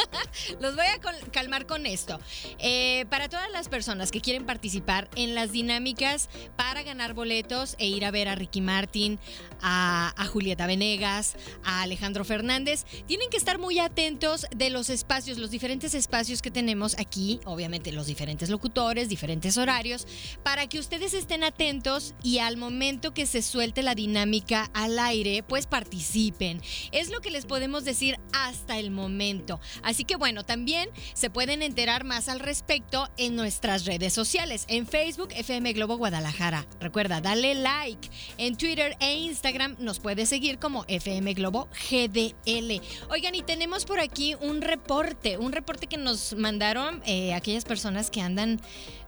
los 0.61 0.75
voy 0.75 0.85
a 0.85 0.99
calmar 1.31 1.65
con 1.65 1.85
esto. 1.85 2.19
Eh, 2.59 3.05
para 3.09 3.29
todas 3.29 3.49
las 3.51 3.69
personas 3.69 4.11
que 4.11 4.21
quieren 4.21 4.45
participar 4.45 5.09
en 5.15 5.35
las 5.35 5.51
dinámicas 5.51 6.29
para 6.55 6.83
ganar 6.83 7.13
boletos 7.13 7.75
e 7.79 7.87
ir 7.87 8.05
a 8.05 8.11
ver 8.11 8.27
a 8.27 8.35
Ricky 8.35 8.61
Martin, 8.61 9.19
a, 9.61 10.13
a 10.15 10.25
Julieta 10.25 10.67
Venegas, 10.67 11.35
a 11.63 11.81
Alejandro 11.81 12.23
Fernández, 12.23 12.85
tienen 13.05 13.29
que 13.29 13.37
estar 13.37 13.59
muy 13.59 13.79
atentos 13.79 14.47
de 14.55 14.69
los 14.69 14.89
espacios, 14.89 15.37
los 15.37 15.51
diferentes 15.51 15.93
espacios 15.93 16.41
que 16.41 16.51
tenemos 16.51 16.97
aquí, 16.97 17.39
obviamente 17.45 17.91
los 17.91 18.07
diferentes 18.07 18.49
locutores, 18.49 19.09
diferentes 19.09 19.57
horarios, 19.57 20.07
para 20.43 20.67
que 20.67 20.79
ustedes 20.79 21.13
estén 21.13 21.43
atentos 21.43 22.13
y 22.23 22.39
al 22.39 22.57
momento 22.57 23.13
que 23.13 23.25
se 23.25 23.41
suelte 23.41 23.83
la 23.83 23.95
dinámica, 23.95 24.12
dinámica 24.13 24.69
al 24.75 24.99
aire, 24.99 25.41
pues 25.41 25.65
participen. 25.65 26.61
Es 26.91 27.09
lo 27.09 27.19
que 27.19 27.31
les 27.31 27.47
podemos 27.47 27.83
decir 27.83 28.19
hasta 28.31 28.77
el 28.77 28.91
momento. 28.91 29.59
Así 29.81 30.03
que 30.03 30.17
bueno, 30.17 30.43
también 30.43 30.87
se 31.15 31.31
pueden 31.31 31.63
enterar 31.63 32.03
más 32.03 32.29
al 32.29 32.39
respecto 32.39 33.09
en 33.17 33.35
nuestras 33.35 33.85
redes 33.85 34.13
sociales. 34.13 34.65
En 34.67 34.85
Facebook, 34.85 35.29
FM 35.35 35.73
Globo 35.73 35.97
Guadalajara. 35.97 36.67
Recuerda, 36.79 37.21
dale 37.21 37.55
like. 37.55 38.07
En 38.37 38.55
Twitter 38.55 38.95
e 38.99 39.15
Instagram 39.15 39.77
nos 39.79 39.99
puedes 39.99 40.29
seguir 40.29 40.59
como 40.59 40.85
FM 40.87 41.33
Globo 41.33 41.67
GDL. 41.89 42.81
Oigan, 43.09 43.33
y 43.33 43.41
tenemos 43.41 43.85
por 43.85 43.99
aquí 43.99 44.35
un 44.41 44.61
reporte, 44.61 45.39
un 45.39 45.53
reporte 45.53 45.87
que 45.87 45.97
nos 45.97 46.35
mandaron 46.35 47.01
eh, 47.07 47.33
aquellas 47.33 47.65
personas 47.65 48.11
que 48.11 48.21
andan 48.21 48.61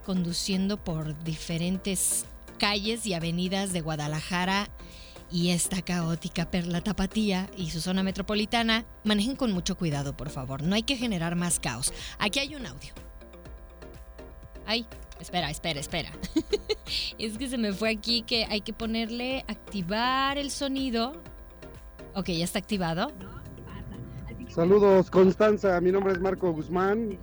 conduciendo 0.04 0.84
por 0.84 1.24
diferentes 1.24 2.26
calles 2.56 3.06
y 3.06 3.14
avenidas 3.14 3.74
de 3.74 3.82
Guadalajara 3.82 4.70
y 5.32 5.50
esta 5.50 5.82
caótica 5.82 6.50
perla 6.50 6.82
tapatía 6.82 7.50
y 7.58 7.72
su 7.72 7.82
zona 7.82 8.04
metropolitana, 8.04 8.86
manejen 9.04 9.36
con 9.36 9.52
mucho 9.52 9.76
cuidado, 9.76 10.16
por 10.16 10.30
favor. 10.30 10.64
No 10.64 10.76
hay 10.76 10.84
que 10.84 10.98
generar 10.98 11.36
más 11.36 11.60
caos. 11.60 11.94
Aquí 12.20 12.40
hay 12.40 12.56
un 12.56 12.66
audio. 12.66 12.94
Ay, 14.66 14.86
espera, 15.20 15.50
espera, 15.50 15.80
espera. 15.80 16.12
es 17.18 17.38
que 17.38 17.50
se 17.50 17.58
me 17.58 17.74
fue 17.74 17.90
aquí 17.90 18.22
que 18.22 18.46
hay 18.46 18.62
que 18.62 18.74
ponerle 18.74 19.44
activar 19.48 20.38
el 20.38 20.52
sonido. 20.52 21.22
Ok, 22.14 22.30
ya 22.30 22.46
está 22.46 22.60
activado. 22.60 23.12
Saludos, 24.50 25.10
Constanza. 25.10 25.82
Mi 25.82 25.92
nombre 25.92 26.14
es 26.14 26.20
Marco 26.20 26.52
Guzmán. 26.54 27.18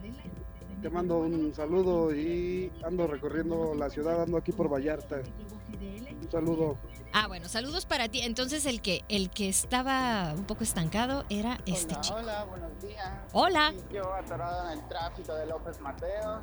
Te 0.83 0.91
mando 0.91 1.19
un 1.19 1.55
saludo 1.55 2.13
y 2.13 2.73
ando 2.85 3.07
recorriendo 3.07 3.73
la 3.73 3.89
ciudad, 3.89 4.23
ando 4.23 4.37
aquí 4.37 4.51
por 4.51 4.69
Vallarta. 4.69 5.21
Un 5.21 6.29
saludo. 6.29 6.77
Ah, 7.13 7.29
bueno, 7.29 7.49
saludos 7.49 7.87
para 7.87 8.09
ti. 8.09 8.21
Entonces 8.23 8.67
el 8.67 8.83
que 8.83 9.05
el 9.09 9.31
que 9.31 9.49
estaba 9.49 10.33
un 10.35 10.43
poco 10.43 10.65
estancado 10.65 11.25
era 11.31 11.61
este 11.67 11.95
chico. 12.01 12.17
Hola, 12.17 12.45
buenos 12.47 12.83
días. 12.83 13.13
Hola. 13.33 13.73
Yo 13.93 14.13
atorado 14.13 14.73
en 14.73 14.81
el 14.81 14.89
tráfico 14.89 15.33
de 15.35 15.47
López 15.47 15.81
Mateos, 15.81 16.41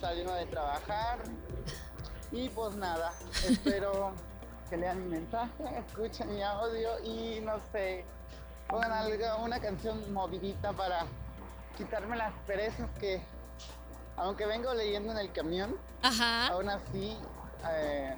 saliendo 0.00 0.34
de 0.34 0.46
trabajar. 0.46 1.18
Y 2.30 2.48
pues 2.50 2.76
nada, 2.76 3.12
espero 3.48 4.12
que 4.68 4.76
lean 4.76 5.02
mi 5.02 5.16
mensaje, 5.16 5.64
escuchen 5.88 6.32
mi 6.32 6.42
audio 6.42 6.90
y 7.04 7.40
no 7.40 7.58
sé, 7.72 8.04
pongan 8.68 8.92
algo, 8.92 9.44
una 9.44 9.58
canción 9.58 10.12
movidita 10.12 10.72
para 10.72 11.06
quitarme 11.76 12.16
las 12.16 12.32
perezas 12.46 12.88
que 13.00 13.20
aunque 14.20 14.44
vengo 14.46 14.72
leyendo 14.74 15.12
en 15.12 15.18
el 15.18 15.32
camión, 15.32 15.76
aún 16.50 16.68
así 16.68 17.16
eh, 17.70 18.14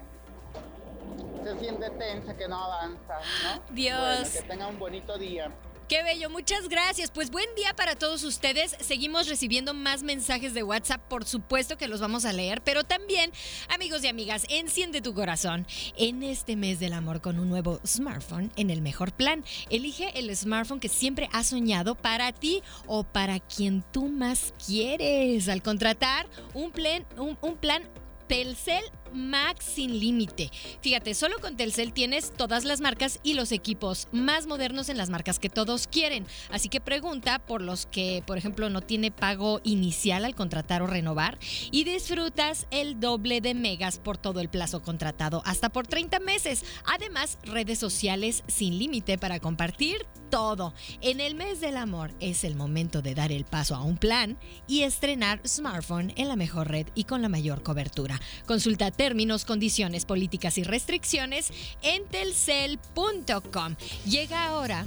se 1.44 1.58
siente 1.58 1.90
tensa 1.90 2.36
que 2.36 2.48
no 2.48 2.56
avanza, 2.56 3.18
¿no? 3.44 3.74
Dios. 3.74 4.28
que 4.30 4.42
tenga 4.42 4.66
un 4.66 4.78
bonito 4.78 5.16
día. 5.16 5.50
Qué 5.88 6.02
bello, 6.02 6.30
muchas 6.30 6.68
gracias. 6.68 7.10
Pues 7.10 7.30
buen 7.30 7.54
día 7.54 7.74
para 7.74 7.96
todos 7.96 8.24
ustedes. 8.24 8.76
Seguimos 8.80 9.28
recibiendo 9.28 9.74
más 9.74 10.02
mensajes 10.02 10.54
de 10.54 10.62
WhatsApp, 10.62 11.02
por 11.08 11.24
supuesto 11.24 11.76
que 11.76 11.88
los 11.88 12.00
vamos 12.00 12.24
a 12.24 12.32
leer, 12.32 12.62
pero 12.62 12.84
también, 12.84 13.30
amigos 13.68 14.02
y 14.04 14.08
amigas, 14.08 14.46
enciende 14.48 15.02
tu 15.02 15.12
corazón 15.12 15.66
en 15.96 16.22
este 16.22 16.56
mes 16.56 16.80
del 16.80 16.94
amor 16.94 17.20
con 17.20 17.38
un 17.38 17.48
nuevo 17.48 17.80
smartphone 17.86 18.52
en 18.56 18.70
el 18.70 18.80
mejor 18.80 19.12
plan. 19.12 19.44
Elige 19.68 20.18
el 20.18 20.34
smartphone 20.34 20.80
que 20.80 20.88
siempre 20.88 21.28
has 21.32 21.48
soñado 21.48 21.94
para 21.94 22.32
ti 22.32 22.62
o 22.86 23.04
para 23.04 23.40
quien 23.40 23.82
tú 23.92 24.08
más 24.08 24.54
quieres. 24.64 25.48
Al 25.48 25.62
contratar 25.62 26.26
un 26.54 26.70
plan, 26.70 27.04
un, 27.16 27.56
plan 27.56 27.82
Telcel 28.28 28.84
Max 29.14 29.64
sin 29.64 29.98
límite. 29.98 30.50
Fíjate, 30.80 31.14
solo 31.14 31.38
con 31.40 31.56
Telcel 31.56 31.92
tienes 31.92 32.32
todas 32.32 32.64
las 32.64 32.80
marcas 32.80 33.20
y 33.22 33.34
los 33.34 33.52
equipos 33.52 34.08
más 34.12 34.46
modernos 34.46 34.88
en 34.88 34.96
las 34.96 35.10
marcas 35.10 35.38
que 35.38 35.50
todos 35.50 35.86
quieren. 35.86 36.26
Así 36.50 36.68
que 36.68 36.80
pregunta 36.80 37.38
por 37.38 37.62
los 37.62 37.86
que, 37.86 38.22
por 38.26 38.38
ejemplo, 38.38 38.70
no 38.70 38.80
tiene 38.80 39.10
pago 39.10 39.60
inicial 39.64 40.24
al 40.24 40.34
contratar 40.34 40.82
o 40.82 40.86
renovar 40.86 41.38
y 41.70 41.84
disfrutas 41.84 42.66
el 42.70 43.00
doble 43.00 43.40
de 43.40 43.54
megas 43.54 43.98
por 43.98 44.18
todo 44.18 44.40
el 44.40 44.48
plazo 44.48 44.82
contratado, 44.82 45.42
hasta 45.44 45.68
por 45.68 45.86
30 45.86 46.20
meses. 46.20 46.64
Además, 46.84 47.38
redes 47.44 47.78
sociales 47.78 48.42
sin 48.48 48.78
límite 48.78 49.18
para 49.18 49.40
compartir 49.40 50.06
todo. 50.30 50.72
En 51.02 51.20
el 51.20 51.34
mes 51.34 51.60
del 51.60 51.76
amor 51.76 52.10
es 52.18 52.42
el 52.44 52.54
momento 52.54 53.02
de 53.02 53.14
dar 53.14 53.32
el 53.32 53.44
paso 53.44 53.74
a 53.74 53.82
un 53.82 53.98
plan 53.98 54.38
y 54.66 54.82
estrenar 54.82 55.42
smartphone 55.46 56.12
en 56.16 56.28
la 56.28 56.36
mejor 56.36 56.68
red 56.68 56.86
y 56.94 57.04
con 57.04 57.20
la 57.20 57.28
mayor 57.28 57.62
cobertura. 57.62 58.18
Consulta 58.46 58.90
términos, 59.02 59.44
condiciones, 59.44 60.04
políticas 60.04 60.58
y 60.58 60.62
restricciones 60.62 61.52
en 61.82 62.06
telcel.com. 62.06 63.74
Llega 64.06 64.44
ahora 64.44 64.86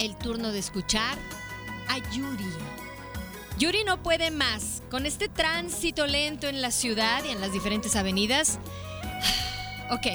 el 0.00 0.16
turno 0.16 0.50
de 0.50 0.58
escuchar 0.58 1.16
a 1.88 1.98
Yuri. 2.12 2.50
Yuri 3.60 3.84
no 3.84 4.02
puede 4.02 4.32
más. 4.32 4.82
Con 4.90 5.06
este 5.06 5.28
tránsito 5.28 6.08
lento 6.08 6.48
en 6.48 6.62
la 6.62 6.72
ciudad 6.72 7.22
y 7.22 7.28
en 7.28 7.40
las 7.40 7.52
diferentes 7.52 7.94
avenidas. 7.94 8.58
Ok, 9.90 10.06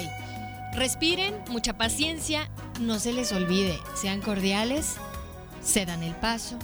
respiren, 0.74 1.32
mucha 1.48 1.78
paciencia, 1.78 2.50
no 2.80 2.98
se 2.98 3.12
les 3.12 3.30
olvide, 3.30 3.78
sean 3.94 4.20
cordiales, 4.20 4.96
se 5.62 5.86
dan 5.86 6.02
el 6.02 6.16
paso 6.16 6.58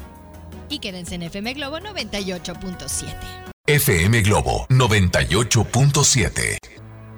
y 0.68 0.80
quédense 0.80 1.14
en 1.14 1.22
FM 1.22 1.54
Globo 1.54 1.78
98.7. 1.78 3.55
FM 3.68 4.22
Globo 4.22 4.64
98.7. 4.68 6.58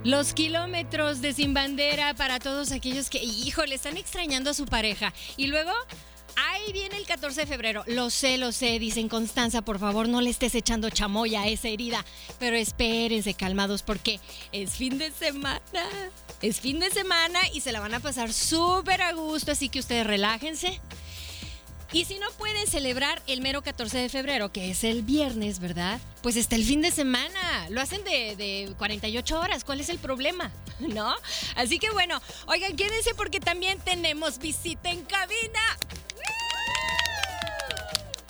Los 0.02 0.32
kilómetros 0.32 1.20
de 1.20 1.34
Sin 1.34 1.52
Bandera 1.52 2.14
para 2.14 2.38
todos 2.38 2.72
aquellos 2.72 3.10
que, 3.10 3.22
híjole, 3.22 3.74
están 3.74 3.98
extrañando 3.98 4.48
a 4.48 4.54
su 4.54 4.64
pareja. 4.64 5.12
Y 5.36 5.48
luego, 5.48 5.72
ahí 6.36 6.72
viene 6.72 6.96
el 6.96 7.04
14 7.04 7.42
de 7.42 7.46
febrero. 7.46 7.84
Lo 7.86 8.08
sé, 8.08 8.38
lo 8.38 8.52
sé, 8.52 8.78
dicen 8.78 9.10
Constanza, 9.10 9.60
por 9.60 9.78
favor 9.78 10.08
no 10.08 10.22
le 10.22 10.30
estés 10.30 10.54
echando 10.54 10.88
chamoya 10.88 11.42
a 11.42 11.48
esa 11.48 11.68
herida. 11.68 12.02
Pero 12.38 12.56
espérense 12.56 13.34
calmados 13.34 13.82
porque 13.82 14.18
es 14.50 14.70
fin 14.70 14.96
de 14.96 15.10
semana. 15.10 15.60
Es 16.40 16.60
fin 16.60 16.80
de 16.80 16.88
semana 16.88 17.40
y 17.52 17.60
se 17.60 17.72
la 17.72 17.80
van 17.80 17.92
a 17.92 18.00
pasar 18.00 18.32
súper 18.32 19.02
a 19.02 19.12
gusto, 19.12 19.52
así 19.52 19.68
que 19.68 19.80
ustedes 19.80 20.06
relájense 20.06 20.80
Y 21.92 22.04
si 22.04 22.18
no 22.18 22.30
pueden 22.32 22.66
celebrar 22.66 23.22
el 23.26 23.40
mero 23.40 23.62
14 23.62 23.96
de 23.98 24.08
febrero, 24.10 24.52
que 24.52 24.70
es 24.70 24.84
el 24.84 25.02
viernes, 25.02 25.58
¿verdad? 25.58 26.00
Pues 26.22 26.36
está 26.36 26.54
el 26.56 26.64
fin 26.64 26.82
de 26.82 26.90
semana. 26.90 27.68
Lo 27.70 27.80
hacen 27.80 28.04
de, 28.04 28.36
de 28.36 28.74
48 28.76 29.40
horas. 29.40 29.64
¿Cuál 29.64 29.80
es 29.80 29.88
el 29.88 29.98
problema? 29.98 30.52
¿No? 30.80 31.14
Así 31.56 31.78
que 31.78 31.90
bueno, 31.90 32.20
oigan, 32.46 32.76
quédense 32.76 33.14
porque 33.14 33.40
también 33.40 33.78
tenemos 33.80 34.38
visita 34.38 34.90
en 34.90 35.02
cabina. 35.04 35.60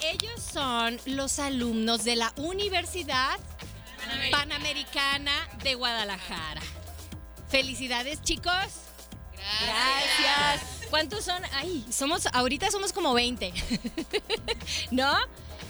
Ellos 0.01 0.41
son 0.41 1.01
los 1.07 1.41
alumnos 1.41 2.05
de 2.05 2.15
la 2.15 2.33
Universidad 2.37 3.39
Panamericana 4.31 5.33
de 5.63 5.75
Guadalajara. 5.75 6.63
Felicidades, 7.49 8.23
chicos. 8.23 8.55
Gracias. 9.35 10.78
¿Cuántos 10.91 11.25
son? 11.25 11.43
Ay, 11.55 11.85
somos, 11.91 12.27
ahorita 12.33 12.71
somos 12.71 12.93
como 12.93 13.13
20. 13.15 13.53
¿No? 14.91 15.13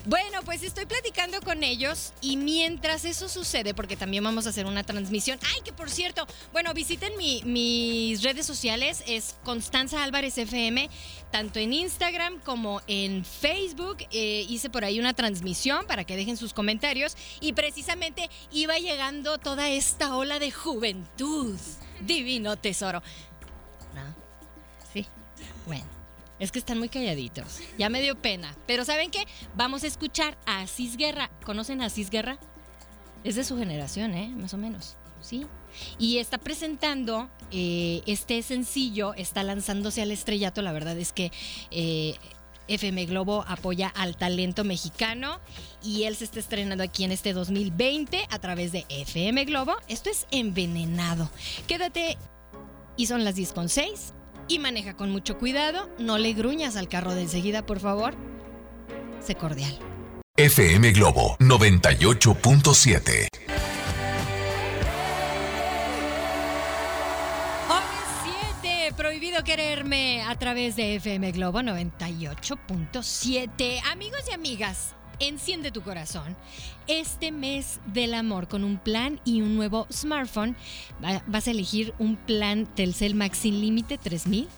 Bueno, 0.07 0.41
pues 0.45 0.63
estoy 0.63 0.87
platicando 0.87 1.39
con 1.43 1.63
ellos 1.63 2.13
y 2.23 2.39
mientras 2.39 3.05
eso 3.05 3.29
sucede, 3.29 3.75
porque 3.75 3.95
también 3.97 4.25
vamos 4.25 4.47
a 4.47 4.51
hacer 4.51 4.65
una 4.65 4.83
transmisión. 4.83 5.39
Ay, 5.55 5.61
que 5.63 5.73
por 5.73 5.91
cierto, 5.91 6.27
bueno, 6.53 6.73
visiten 6.73 7.15
mi- 7.19 7.43
mis 7.45 8.23
redes 8.23 8.47
sociales, 8.47 9.03
es 9.07 9.37
Constanza 9.45 10.03
Álvarez 10.03 10.39
FM, 10.39 10.89
tanto 11.31 11.59
en 11.59 11.75
Instagram 11.75 12.41
como 12.41 12.81
en 12.87 13.23
Facebook. 13.25 13.99
Eh, 14.11 14.47
hice 14.49 14.71
por 14.71 14.85
ahí 14.85 14.99
una 14.99 15.13
transmisión 15.13 15.85
para 15.87 16.05
que 16.05 16.17
dejen 16.17 16.39
sus 16.39 16.55
comentarios 16.55 17.15
y 17.41 17.53
precisamente 17.53 18.31
iba 18.51 18.79
llegando 18.79 19.37
toda 19.37 19.69
esta 19.69 20.17
ola 20.17 20.39
de 20.39 20.51
juventud. 20.53 21.59
Divino 22.01 22.57
tesoro. 22.57 23.03
Bueno. 25.69 25.99
Es 26.39 26.53
que 26.53 26.59
están 26.59 26.79
muy 26.79 26.89
calladitos. 26.89 27.59
Ya 27.79 27.89
me 27.89 28.01
dio 28.01 28.15
pena. 28.15 28.55
Pero 28.67 28.85
¿saben 28.85 29.11
qué? 29.11 29.27
Vamos 29.55 29.83
a 29.85 29.87
escuchar 29.87 30.39
a 30.47 30.61
Asís 30.61 30.97
Guerra. 30.97 31.31
¿Conocen 31.45 31.83
a 31.83 31.87
Asís 31.87 32.11
Guerra? 32.11 32.39
Es 33.25 33.35
de 33.35 33.45
su 33.45 33.59
generación, 33.59 34.15
¿eh? 34.15 34.33
Más 34.37 34.55
o 34.55 34.57
menos. 34.57 34.97
Sí. 35.21 35.47
Y 35.99 36.19
está 36.19 36.39
presentando 36.39 37.29
eh, 37.51 38.03
este 38.07 38.41
sencillo, 38.43 39.15
está 39.15 39.43
lanzándose 39.43 40.01
al 40.01 40.13
estrellato. 40.13 40.63
La 40.63 40.73
verdad 40.73 40.97
es 40.97 41.13
que 41.13 41.33
eh, 41.73 42.15
FM 42.69 43.07
Globo 43.07 43.45
apoya 43.49 43.89
al 43.89 44.17
talento 44.17 44.63
mexicano 44.63 45.41
y 45.83 46.05
él 46.05 46.15
se 46.15 46.25
está 46.25 46.39
estrenando 46.39 46.85
aquí 46.85 47.03
en 47.03 47.11
este 47.11 47.33
2020 47.33 48.27
a 48.31 48.39
través 48.39 48.71
de 48.71 48.87
FM 48.89 49.45
Globo. 49.45 49.75
Esto 49.89 50.09
es 50.09 50.29
envenenado. 50.31 51.29
Quédate 51.67 52.17
y 52.97 53.07
son 53.07 53.25
las 53.25 53.35
10 53.35 53.53
con 53.53 53.69
6 53.69 54.15
y 54.49 54.59
maneja 54.59 54.95
con 54.95 55.11
mucho 55.11 55.39
cuidado. 55.39 55.89
No 55.99 56.19
le 56.19 56.33
gruñas 56.33 56.77
al 56.77 56.89
carro 56.89 57.15
de 57.15 57.23
enseguida, 57.23 57.65
por 57.65 57.79
favor. 57.81 58.15
Sé 59.21 59.35
cordial. 59.35 59.79
FM 60.37 60.93
Globo 60.93 61.37
98.7. 61.41 63.29
Hoy 67.69 67.83
es 67.83 68.09
7, 68.63 68.93
prohibido 68.97 69.43
quererme 69.43 70.23
a 70.23 70.39
través 70.39 70.77
de 70.77 70.95
FM 70.97 71.33
Globo 71.33 71.61
98.7. 71.61 73.81
Amigos 73.91 74.21
y 74.31 74.33
amigas, 74.33 74.95
enciende 75.21 75.71
tu 75.71 75.83
corazón. 75.83 76.37
Este 76.87 77.33
mes 77.33 77.81
del 77.87 78.15
amor 78.15 78.49
con 78.49 78.65
un 78.65 78.79
plan 78.79 79.21
y 79.25 79.43
un 79.43 79.57
nuevo 79.57 79.87
smartphone, 79.93 80.57
va- 81.05 81.23
vas 81.27 81.47
a 81.49 81.51
elegir 81.51 81.93
un 81.99 82.17
plan 82.17 82.67
Telcel 82.67 83.15
Max 83.15 83.39
sin 83.39 83.61
límite 83.61 83.99
3000 83.99 84.49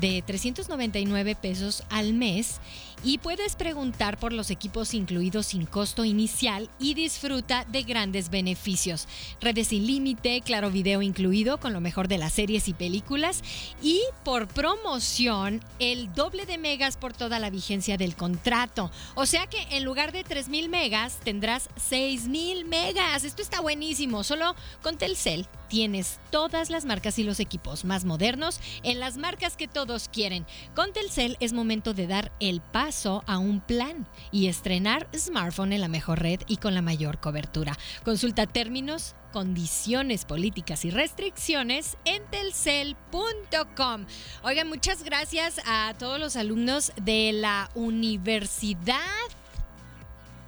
de 0.00 0.22
399 0.26 1.34
pesos 1.36 1.82
al 1.90 2.12
mes 2.12 2.60
y 3.04 3.18
puedes 3.18 3.56
preguntar 3.56 4.18
por 4.18 4.32
los 4.32 4.50
equipos 4.50 4.94
incluidos 4.94 5.46
sin 5.46 5.66
costo 5.66 6.04
inicial 6.04 6.68
y 6.78 6.94
disfruta 6.94 7.64
de 7.64 7.82
grandes 7.82 8.30
beneficios. 8.30 9.06
Redes 9.40 9.68
sin 9.68 9.86
límite, 9.86 10.40
claro 10.40 10.70
video 10.70 11.02
incluido 11.02 11.58
con 11.58 11.72
lo 11.72 11.80
mejor 11.80 12.08
de 12.08 12.18
las 12.18 12.32
series 12.32 12.68
y 12.68 12.74
películas 12.74 13.42
y 13.82 14.00
por 14.24 14.48
promoción 14.48 15.60
el 15.78 16.12
doble 16.14 16.46
de 16.46 16.58
megas 16.58 16.96
por 16.96 17.12
toda 17.12 17.38
la 17.38 17.50
vigencia 17.50 17.96
del 17.96 18.16
contrato. 18.16 18.90
O 19.14 19.26
sea 19.26 19.46
que 19.46 19.62
en 19.70 19.84
lugar 19.84 20.12
de 20.12 20.24
3000 20.24 20.68
megas 20.68 21.18
tendrás 21.22 21.68
6000 21.76 22.64
megas. 22.64 23.24
Esto 23.24 23.42
está 23.42 23.60
buenísimo. 23.60 24.24
Solo 24.24 24.54
con 24.82 24.96
Telcel 24.98 25.46
tienes 25.68 26.18
todas 26.30 26.70
las 26.70 26.84
marcas 26.84 27.18
y 27.18 27.22
los 27.22 27.40
equipos 27.40 27.84
más 27.84 28.04
modernos 28.04 28.60
en 28.82 29.00
las 29.00 29.16
marcas 29.16 29.56
que 29.56 29.68
todos 29.68 30.08
quieren. 30.08 30.46
Con 30.74 30.92
Telcel 30.92 31.36
es 31.40 31.52
momento 31.52 31.94
de 31.94 32.06
dar 32.06 32.32
el 32.40 32.60
paso 32.60 33.24
a 33.26 33.38
un 33.38 33.60
plan 33.60 34.06
y 34.30 34.48
estrenar 34.48 35.08
smartphone 35.16 35.72
en 35.72 35.80
la 35.80 35.88
mejor 35.88 36.20
red 36.20 36.40
y 36.46 36.56
con 36.56 36.74
la 36.74 36.82
mayor 36.82 37.18
cobertura. 37.18 37.78
Consulta 38.04 38.46
términos, 38.46 39.14
condiciones 39.32 40.24
políticas 40.24 40.84
y 40.84 40.90
restricciones 40.90 41.96
en 42.04 42.22
telcel.com. 42.30 44.06
Oigan, 44.42 44.68
muchas 44.68 45.02
gracias 45.02 45.60
a 45.66 45.94
todos 45.98 46.18
los 46.18 46.36
alumnos 46.36 46.92
de 47.02 47.32
la 47.32 47.70
universidad. 47.74 48.96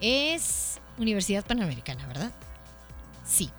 Es 0.01 0.81
Universidad 0.99 1.45
Panamericana, 1.45 2.07
¿verdad? 2.07 2.33
Sí. 3.27 3.51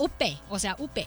UP, 0.00 0.22
o 0.48 0.58
sea, 0.58 0.76
UP. 0.78 0.98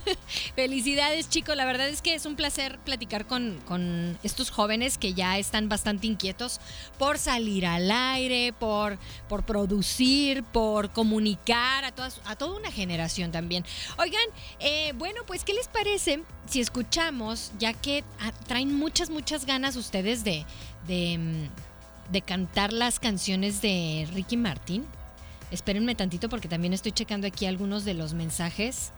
Felicidades 0.56 1.28
chicos, 1.28 1.54
la 1.54 1.66
verdad 1.66 1.86
es 1.86 2.00
que 2.00 2.14
es 2.14 2.24
un 2.24 2.34
placer 2.34 2.78
platicar 2.78 3.26
con, 3.26 3.60
con 3.66 4.18
estos 4.22 4.48
jóvenes 4.50 4.96
que 4.96 5.12
ya 5.12 5.36
están 5.36 5.68
bastante 5.68 6.06
inquietos 6.06 6.58
por 6.98 7.18
salir 7.18 7.66
al 7.66 7.90
aire, 7.90 8.54
por, 8.58 8.98
por 9.28 9.44
producir, 9.44 10.44
por 10.44 10.90
comunicar 10.92 11.84
a, 11.84 11.92
todas, 11.92 12.22
a 12.24 12.36
toda 12.36 12.56
una 12.56 12.72
generación 12.72 13.32
también. 13.32 13.66
Oigan, 13.98 14.24
eh, 14.60 14.94
bueno, 14.96 15.20
pues 15.26 15.44
¿qué 15.44 15.52
les 15.52 15.68
parece 15.68 16.22
si 16.48 16.60
escuchamos, 16.60 17.52
ya 17.58 17.74
que 17.74 18.02
ah, 18.18 18.32
traen 18.46 18.74
muchas, 18.74 19.10
muchas 19.10 19.44
ganas 19.44 19.76
ustedes 19.76 20.24
de, 20.24 20.46
de, 20.86 21.18
mm, 21.18 22.12
de 22.12 22.22
cantar 22.22 22.72
las 22.72 22.98
canciones 22.98 23.60
de 23.60 24.08
Ricky 24.14 24.38
Martin? 24.38 24.86
Espérenme 25.50 25.94
tantito 25.94 26.28
porque 26.28 26.48
también 26.48 26.72
estoy 26.72 26.92
checando 26.92 27.26
aquí 27.26 27.46
algunos 27.46 27.84
de 27.84 27.94
los 27.94 28.14
mensajes 28.14 28.92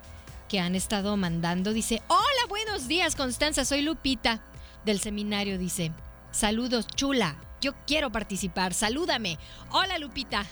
que 0.49 0.59
han 0.59 0.75
estado 0.75 1.17
mandando. 1.17 1.73
Dice, 1.73 2.03
hola, 2.09 2.47
buenos 2.49 2.89
días, 2.89 3.15
Constanza, 3.15 3.65
soy 3.65 3.83
Lupita 3.83 4.43
del 4.85 5.01
seminario. 5.01 5.59
Dice, 5.59 5.93
saludos, 6.33 6.87
chula. 6.89 7.37
Yo 7.61 7.75
quiero 7.87 8.11
participar, 8.11 8.73
salúdame. 8.73 9.39
Hola 9.71 9.99
Lupita. 9.99 10.47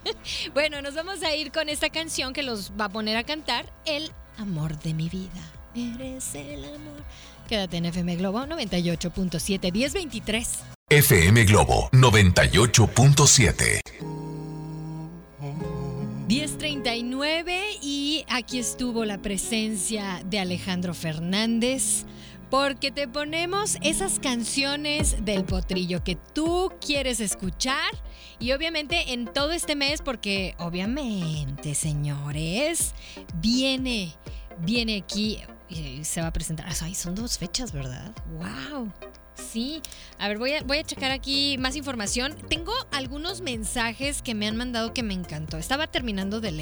bueno, 0.54 0.82
nos 0.82 0.94
vamos 0.94 1.22
a 1.22 1.34
ir 1.34 1.52
con 1.52 1.70
esta 1.70 1.88
canción 1.88 2.34
que 2.34 2.42
los 2.42 2.72
va 2.78 2.86
a 2.86 2.88
poner 2.90 3.16
a 3.16 3.24
cantar, 3.24 3.72
El 3.86 4.12
amor 4.36 4.78
de 4.80 4.94
mi 4.94 5.08
vida. 5.08 5.40
Eres 5.74 6.34
el 6.34 6.64
amor. 6.64 7.02
Quédate 7.48 7.78
en 7.78 7.86
FM 7.86 8.16
Globo 8.16 8.40
98.7, 8.40 9.72
1023. 9.72 10.58
FM 10.90 11.44
Globo 11.44 11.88
98.7. 11.92 14.19
1039 16.30 17.80
y 17.82 18.24
aquí 18.28 18.60
estuvo 18.60 19.04
la 19.04 19.20
presencia 19.20 20.22
de 20.24 20.38
Alejandro 20.38 20.94
Fernández 20.94 22.04
porque 22.50 22.92
te 22.92 23.08
ponemos 23.08 23.78
esas 23.82 24.20
canciones 24.20 25.24
del 25.24 25.44
potrillo 25.44 26.04
que 26.04 26.14
tú 26.14 26.70
quieres 26.80 27.18
escuchar 27.18 27.90
y 28.38 28.52
obviamente 28.52 29.12
en 29.12 29.24
todo 29.24 29.50
este 29.50 29.74
mes 29.74 30.02
porque 30.02 30.54
obviamente 30.60 31.74
señores 31.74 32.94
viene 33.40 34.14
viene 34.60 34.98
aquí 34.98 35.40
y 35.68 36.04
se 36.04 36.20
va 36.20 36.28
a 36.28 36.32
presentar 36.32 36.66
ay 36.80 36.94
son 36.94 37.16
dos 37.16 37.38
fechas 37.38 37.72
verdad 37.72 38.14
wow 38.38 38.88
Sí, 39.50 39.82
a 40.18 40.28
ver, 40.28 40.38
voy 40.38 40.52
a, 40.52 40.62
voy 40.62 40.84
checar 40.84 41.10
aquí 41.10 41.56
más 41.58 41.74
información. 41.74 42.36
Tengo 42.48 42.72
algunos 42.92 43.40
mensajes 43.40 44.22
que 44.22 44.34
me 44.34 44.46
han 44.46 44.56
mandado 44.56 44.94
que 44.94 45.02
me 45.02 45.12
encantó. 45.12 45.58
Estaba 45.58 45.88
terminando 45.88 46.40
de 46.40 46.52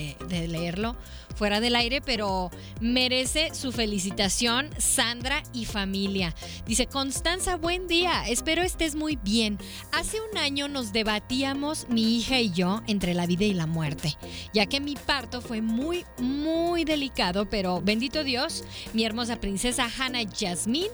leerlo 0.49 0.97
fuera 1.37 1.61
del 1.61 1.77
aire, 1.77 2.01
pero 2.01 2.51
merece 2.81 3.55
su 3.55 3.73
felicitación 3.73 4.71
Sandra 4.79 5.43
y 5.53 5.67
familia. 5.67 6.35
Dice, 6.67 6.87
Constanza, 6.87 7.57
buen 7.57 7.87
día, 7.87 8.27
espero 8.27 8.63
estés 8.63 8.95
muy 8.95 9.17
bien. 9.17 9.59
Hace 9.93 10.19
un 10.21 10.39
año 10.39 10.67
nos 10.69 10.93
debatíamos 10.93 11.89
mi 11.89 12.17
hija 12.17 12.41
y 12.41 12.51
yo 12.51 12.83
entre 12.87 13.13
la 13.13 13.27
vida 13.27 13.45
y 13.45 13.53
la 13.53 13.67
muerte, 13.67 14.17
ya 14.55 14.67
que 14.67 14.81
mi 14.81 14.97
parto 14.97 15.41
fue 15.41 15.61
muy, 15.61 16.07
muy 16.19 16.85
delicado, 16.85 17.49
pero 17.51 17.83
bendito 17.83 18.25
Dios, 18.25 18.65
mi 18.95 19.05
hermosa 19.05 19.41
princesa 19.41 19.89
Hannah 19.99 20.25
Jasmine 20.25 20.91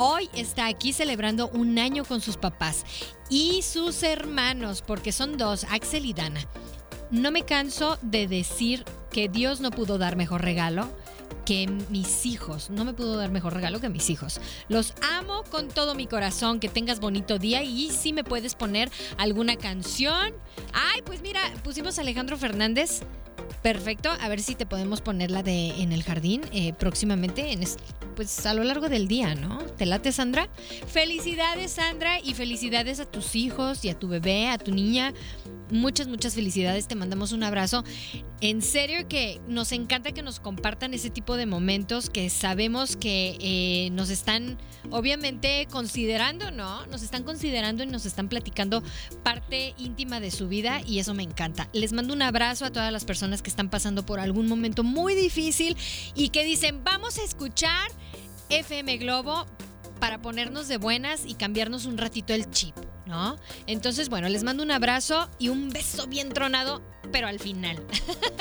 Hoy 0.00 0.30
está 0.32 0.66
aquí 0.66 0.92
celebrando 0.92 1.48
un 1.48 1.76
año 1.76 2.04
con 2.04 2.20
sus 2.20 2.36
papás 2.36 2.84
y 3.28 3.62
sus 3.62 4.04
hermanos, 4.04 4.80
porque 4.86 5.10
son 5.10 5.36
dos, 5.36 5.64
Axel 5.70 6.06
y 6.06 6.12
Dana. 6.12 6.40
No 7.10 7.32
me 7.32 7.42
canso 7.42 7.98
de 8.00 8.28
decir 8.28 8.84
que 9.10 9.28
Dios 9.28 9.60
no 9.60 9.72
pudo 9.72 9.98
dar 9.98 10.14
mejor 10.14 10.42
regalo 10.42 10.88
que 11.44 11.66
mis 11.90 12.26
hijos. 12.26 12.70
No 12.70 12.84
me 12.84 12.94
pudo 12.94 13.16
dar 13.16 13.32
mejor 13.32 13.54
regalo 13.54 13.80
que 13.80 13.88
mis 13.88 14.08
hijos. 14.08 14.40
Los 14.68 14.94
amo 15.16 15.42
con 15.50 15.66
todo 15.66 15.96
mi 15.96 16.06
corazón. 16.06 16.60
Que 16.60 16.68
tengas 16.68 17.00
bonito 17.00 17.38
día 17.38 17.64
y 17.64 17.90
si 17.90 18.12
me 18.12 18.22
puedes 18.22 18.54
poner 18.54 18.90
alguna 19.16 19.56
canción. 19.56 20.32
Ay, 20.74 21.02
pues 21.02 21.22
mira, 21.22 21.40
pusimos 21.64 21.98
a 21.98 22.02
Alejandro 22.02 22.36
Fernández. 22.36 23.00
Perfecto, 23.62 24.10
a 24.10 24.28
ver 24.28 24.40
si 24.40 24.54
te 24.54 24.66
podemos 24.66 25.00
poner 25.00 25.30
la 25.30 25.42
de 25.42 25.82
en 25.82 25.92
el 25.92 26.04
jardín 26.04 26.42
eh, 26.52 26.72
próximamente, 26.72 27.52
en 27.52 27.60
pues 28.14 28.46
a 28.46 28.54
lo 28.54 28.64
largo 28.64 28.88
del 28.88 29.06
día, 29.06 29.34
¿no? 29.34 29.58
¿Te 29.58 29.86
late, 29.86 30.10
Sandra? 30.10 30.48
Felicidades, 30.86 31.72
Sandra, 31.72 32.20
y 32.20 32.34
felicidades 32.34 32.98
a 32.98 33.06
tus 33.06 33.36
hijos 33.36 33.84
y 33.84 33.90
a 33.90 33.98
tu 33.98 34.08
bebé, 34.08 34.48
a 34.48 34.58
tu 34.58 34.72
niña. 34.72 35.14
Muchas, 35.70 36.08
muchas 36.08 36.34
felicidades, 36.34 36.88
te 36.88 36.94
mandamos 36.94 37.32
un 37.32 37.42
abrazo. 37.42 37.84
En 38.40 38.62
serio 38.62 39.06
que 39.08 39.40
nos 39.48 39.72
encanta 39.72 40.12
que 40.12 40.22
nos 40.22 40.40
compartan 40.40 40.94
ese 40.94 41.10
tipo 41.10 41.36
de 41.36 41.46
momentos 41.46 42.10
que 42.10 42.30
sabemos 42.30 42.96
que 42.96 43.36
eh, 43.40 43.90
nos 43.90 44.10
están 44.10 44.58
obviamente 44.90 45.66
considerando, 45.70 46.50
¿no? 46.50 46.86
Nos 46.86 47.02
están 47.02 47.24
considerando 47.24 47.82
y 47.82 47.86
nos 47.86 48.06
están 48.06 48.28
platicando 48.28 48.82
parte 49.22 49.74
íntima 49.76 50.20
de 50.20 50.30
su 50.30 50.48
vida 50.48 50.80
y 50.86 50.98
eso 50.98 51.14
me 51.14 51.22
encanta. 51.22 51.68
Les 51.72 51.92
mando 51.92 52.14
un 52.14 52.22
abrazo 52.22 52.64
a 52.64 52.70
todas 52.70 52.92
las 52.92 53.04
personas 53.04 53.42
que 53.42 53.50
están 53.50 53.68
pasando 53.68 54.06
por 54.06 54.20
algún 54.20 54.46
momento 54.46 54.84
muy 54.84 55.14
difícil 55.14 55.76
y 56.14 56.30
que 56.30 56.44
dicen, 56.44 56.82
vamos 56.84 57.18
a 57.18 57.22
escuchar 57.22 57.90
FM 58.48 58.96
Globo 58.98 59.46
para 60.00 60.22
ponernos 60.22 60.68
de 60.68 60.78
buenas 60.78 61.26
y 61.26 61.34
cambiarnos 61.34 61.84
un 61.86 61.98
ratito 61.98 62.32
el 62.32 62.50
chip, 62.50 62.74
¿no? 63.08 63.36
Entonces, 63.66 64.08
bueno, 64.08 64.28
les 64.28 64.44
mando 64.44 64.62
un 64.62 64.70
abrazo 64.70 65.28
y 65.38 65.48
un 65.48 65.70
beso 65.70 66.06
bien 66.06 66.28
tronado, 66.28 66.82
pero 67.10 67.26
al 67.26 67.40
final. 67.40 67.84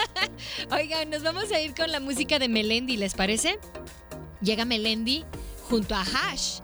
Oigan, 0.71 1.09
nos 1.09 1.23
vamos 1.23 1.51
a 1.51 1.59
ir 1.59 1.73
con 1.73 1.91
la 1.91 1.99
música 1.99 2.37
de 2.37 2.49
Melendi, 2.49 2.97
¿les 2.97 3.15
parece? 3.15 3.57
Llega 4.41 4.65
Melendi 4.65 5.25
junto 5.69 5.95
a 5.95 6.01
Hash. 6.01 6.59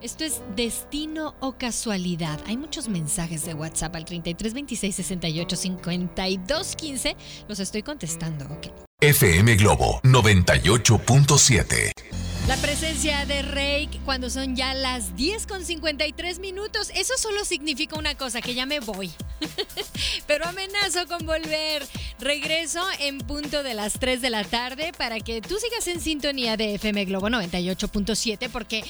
Esto 0.00 0.24
es 0.24 0.40
destino 0.54 1.34
o 1.40 1.58
casualidad. 1.58 2.38
Hay 2.46 2.56
muchos 2.56 2.88
mensajes 2.88 3.44
de 3.44 3.54
WhatsApp 3.54 3.96
al 3.96 4.04
33 4.04 4.54
26 4.54 4.94
68 4.94 5.56
52 5.56 6.76
15. 6.76 7.16
Los 7.48 7.58
estoy 7.58 7.82
contestando, 7.82 8.44
ok. 8.46 8.68
FM 9.00 9.56
Globo 9.56 10.00
98.7. 10.04 12.27
La 12.48 12.56
presencia 12.56 13.26
de 13.26 13.42
Rey 13.42 13.90
cuando 14.06 14.30
son 14.30 14.56
ya 14.56 14.72
las 14.72 15.14
10 15.16 15.46
con 15.46 15.66
53 15.66 16.38
minutos, 16.38 16.90
eso 16.94 17.12
solo 17.18 17.44
significa 17.44 17.98
una 17.98 18.14
cosa, 18.14 18.40
que 18.40 18.54
ya 18.54 18.64
me 18.64 18.80
voy. 18.80 19.10
Pero 20.26 20.46
amenazo 20.46 21.06
con 21.06 21.26
volver. 21.26 21.86
Regreso 22.18 22.82
en 23.00 23.18
punto 23.18 23.62
de 23.62 23.74
las 23.74 24.00
3 24.00 24.22
de 24.22 24.30
la 24.30 24.44
tarde 24.44 24.92
para 24.96 25.20
que 25.20 25.42
tú 25.42 25.56
sigas 25.58 25.86
en 25.88 26.00
sintonía 26.00 26.56
de 26.56 26.76
FM 26.76 27.04
Globo 27.04 27.28
98.7 27.28 28.48
porque, 28.50 28.82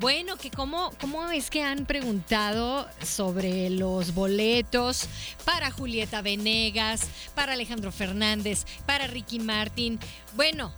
bueno, 0.00 0.36
que 0.36 0.50
cómo, 0.50 0.90
cómo 1.00 1.30
es 1.30 1.48
que 1.48 1.62
han 1.62 1.86
preguntado 1.86 2.88
sobre 3.04 3.70
los 3.70 4.14
boletos 4.14 5.06
para 5.44 5.70
Julieta 5.70 6.22
Venegas, 6.22 7.02
para 7.36 7.52
Alejandro 7.52 7.92
Fernández, 7.92 8.66
para 8.84 9.06
Ricky 9.06 9.38
Martin. 9.38 10.00
Bueno, 10.34 10.72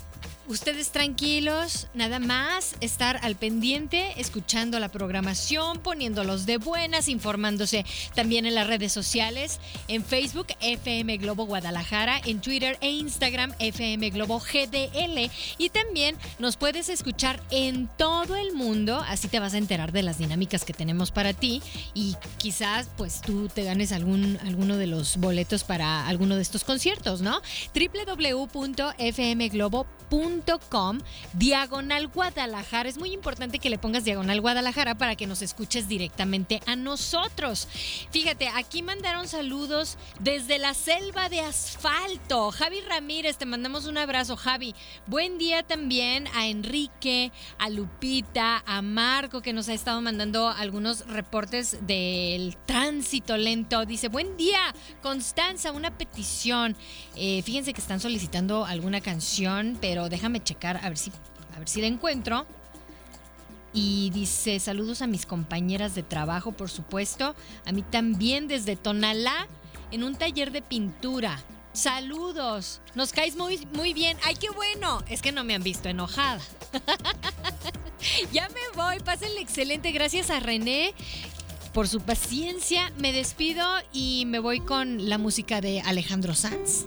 Ustedes 0.48 0.90
tranquilos, 0.92 1.88
nada 1.92 2.20
más 2.20 2.76
estar 2.80 3.20
al 3.22 3.36
pendiente, 3.36 4.18
escuchando 4.18 4.80
la 4.80 4.88
programación, 4.88 5.78
poniéndolos 5.78 6.46
de 6.46 6.56
buenas, 6.56 7.08
informándose 7.08 7.84
también 8.14 8.46
en 8.46 8.54
las 8.54 8.66
redes 8.66 8.90
sociales, 8.90 9.60
en 9.88 10.02
Facebook 10.02 10.46
FM 10.60 11.18
Globo 11.18 11.44
Guadalajara, 11.44 12.18
en 12.24 12.40
Twitter 12.40 12.78
e 12.80 12.88
Instagram 12.88 13.52
FM 13.58 14.08
Globo 14.08 14.40
GDL 14.40 15.30
y 15.58 15.68
también 15.68 16.16
nos 16.38 16.56
puedes 16.56 16.88
escuchar 16.88 17.42
en 17.50 17.90
todo 17.98 18.34
el 18.34 18.54
mundo, 18.54 19.04
así 19.06 19.28
te 19.28 19.40
vas 19.40 19.52
a 19.52 19.58
enterar 19.58 19.92
de 19.92 20.02
las 20.02 20.16
dinámicas 20.16 20.64
que 20.64 20.72
tenemos 20.72 21.10
para 21.10 21.34
ti 21.34 21.60
y 21.92 22.16
quizás 22.38 22.88
pues 22.96 23.20
tú 23.20 23.50
te 23.50 23.64
ganes 23.64 23.92
algún 23.92 24.38
alguno 24.46 24.78
de 24.78 24.86
los 24.86 25.18
boletos 25.18 25.62
para 25.62 26.08
alguno 26.08 26.36
de 26.36 26.42
estos 26.42 26.64
conciertos, 26.64 27.20
¿no? 27.20 27.42
www.fmglobo.com 27.74 30.37
com 30.70 30.98
diagonal 31.34 32.08
Guadalajara. 32.08 32.88
Es 32.88 32.98
muy 32.98 33.12
importante 33.12 33.58
que 33.58 33.70
le 33.70 33.78
pongas 33.78 34.04
diagonal 34.04 34.40
Guadalajara 34.40 34.96
para 34.96 35.16
que 35.16 35.26
nos 35.26 35.42
escuches 35.42 35.88
directamente 35.88 36.60
a 36.66 36.76
nosotros. 36.76 37.68
Fíjate, 38.10 38.48
aquí 38.48 38.82
mandaron 38.82 39.28
saludos 39.28 39.98
desde 40.20 40.58
la 40.58 40.74
selva 40.74 41.28
de 41.28 41.40
asfalto. 41.40 42.50
Javi 42.50 42.80
Ramírez, 42.82 43.36
te 43.36 43.46
mandamos 43.46 43.86
un 43.86 43.98
abrazo, 43.98 44.36
Javi. 44.36 44.74
Buen 45.06 45.38
día 45.38 45.62
también 45.62 46.26
a 46.34 46.46
Enrique, 46.46 47.32
a 47.58 47.70
Lupita, 47.70 48.62
a 48.66 48.82
Marco, 48.82 49.42
que 49.42 49.52
nos 49.52 49.68
ha 49.68 49.74
estado 49.74 50.00
mandando 50.00 50.48
algunos 50.48 51.06
reportes 51.06 51.78
del 51.86 52.56
tránsito 52.66 53.36
lento. 53.36 53.86
Dice, 53.86 54.08
buen 54.08 54.36
día, 54.36 54.74
Constanza, 55.02 55.72
una 55.72 55.96
petición. 55.96 56.76
Eh, 57.16 57.42
fíjense 57.42 57.72
que 57.72 57.80
están 57.80 58.00
solicitando 58.00 58.64
alguna 58.64 59.00
canción, 59.00 59.78
pero 59.80 60.08
déjame 60.08 60.27
checar 60.36 60.78
a 60.82 60.88
ver 60.88 60.98
si, 60.98 61.10
a 61.54 61.58
ver 61.58 61.68
si 61.68 61.80
la 61.80 61.86
encuentro. 61.86 62.46
Y 63.72 64.10
dice, 64.10 64.58
saludos 64.60 65.02
a 65.02 65.06
mis 65.06 65.26
compañeras 65.26 65.94
de 65.94 66.02
trabajo, 66.02 66.52
por 66.52 66.70
supuesto. 66.70 67.34
A 67.66 67.72
mí 67.72 67.82
también 67.82 68.48
desde 68.48 68.76
Tonalá, 68.76 69.46
en 69.90 70.04
un 70.04 70.16
taller 70.16 70.52
de 70.52 70.62
pintura. 70.62 71.42
Saludos. 71.72 72.80
Nos 72.94 73.12
caes 73.12 73.36
muy, 73.36 73.66
muy 73.74 73.92
bien. 73.92 74.16
Ay, 74.24 74.36
qué 74.36 74.50
bueno. 74.50 75.02
Es 75.08 75.22
que 75.22 75.32
no 75.32 75.44
me 75.44 75.54
han 75.54 75.62
visto 75.62 75.88
enojada. 75.88 76.40
ya 78.32 78.48
me 78.48 78.60
voy. 78.74 78.98
Pásenle 79.00 79.40
excelente. 79.40 79.92
Gracias 79.92 80.30
a 80.30 80.40
René 80.40 80.94
por 81.72 81.86
su 81.86 82.00
paciencia. 82.00 82.92
Me 82.98 83.12
despido 83.12 83.64
y 83.92 84.24
me 84.26 84.40
voy 84.40 84.60
con 84.60 85.08
la 85.08 85.18
música 85.18 85.60
de 85.60 85.80
Alejandro 85.82 86.34
Sanz. 86.34 86.86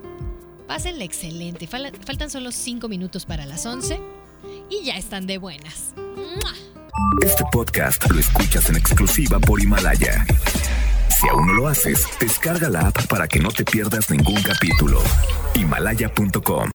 Pásenle 0.71 1.03
excelente. 1.03 1.67
Faltan 1.67 2.29
solo 2.29 2.49
5 2.49 2.87
minutos 2.87 3.25
para 3.25 3.45
las 3.45 3.65
11 3.65 3.99
y 4.69 4.85
ya 4.85 4.95
están 4.95 5.27
de 5.27 5.37
buenas. 5.37 5.93
Este 7.21 7.43
podcast 7.51 8.09
lo 8.09 8.17
escuchas 8.17 8.69
en 8.69 8.77
exclusiva 8.77 9.37
por 9.37 9.61
Himalaya. 9.61 10.25
Si 11.09 11.27
aún 11.27 11.47
no 11.47 11.53
lo 11.55 11.67
haces, 11.67 12.07
descarga 12.21 12.69
la 12.69 12.87
app 12.87 13.05
para 13.07 13.27
que 13.27 13.41
no 13.41 13.49
te 13.49 13.65
pierdas 13.65 14.09
ningún 14.09 14.41
capítulo. 14.41 15.01
Himalaya.com 15.55 16.69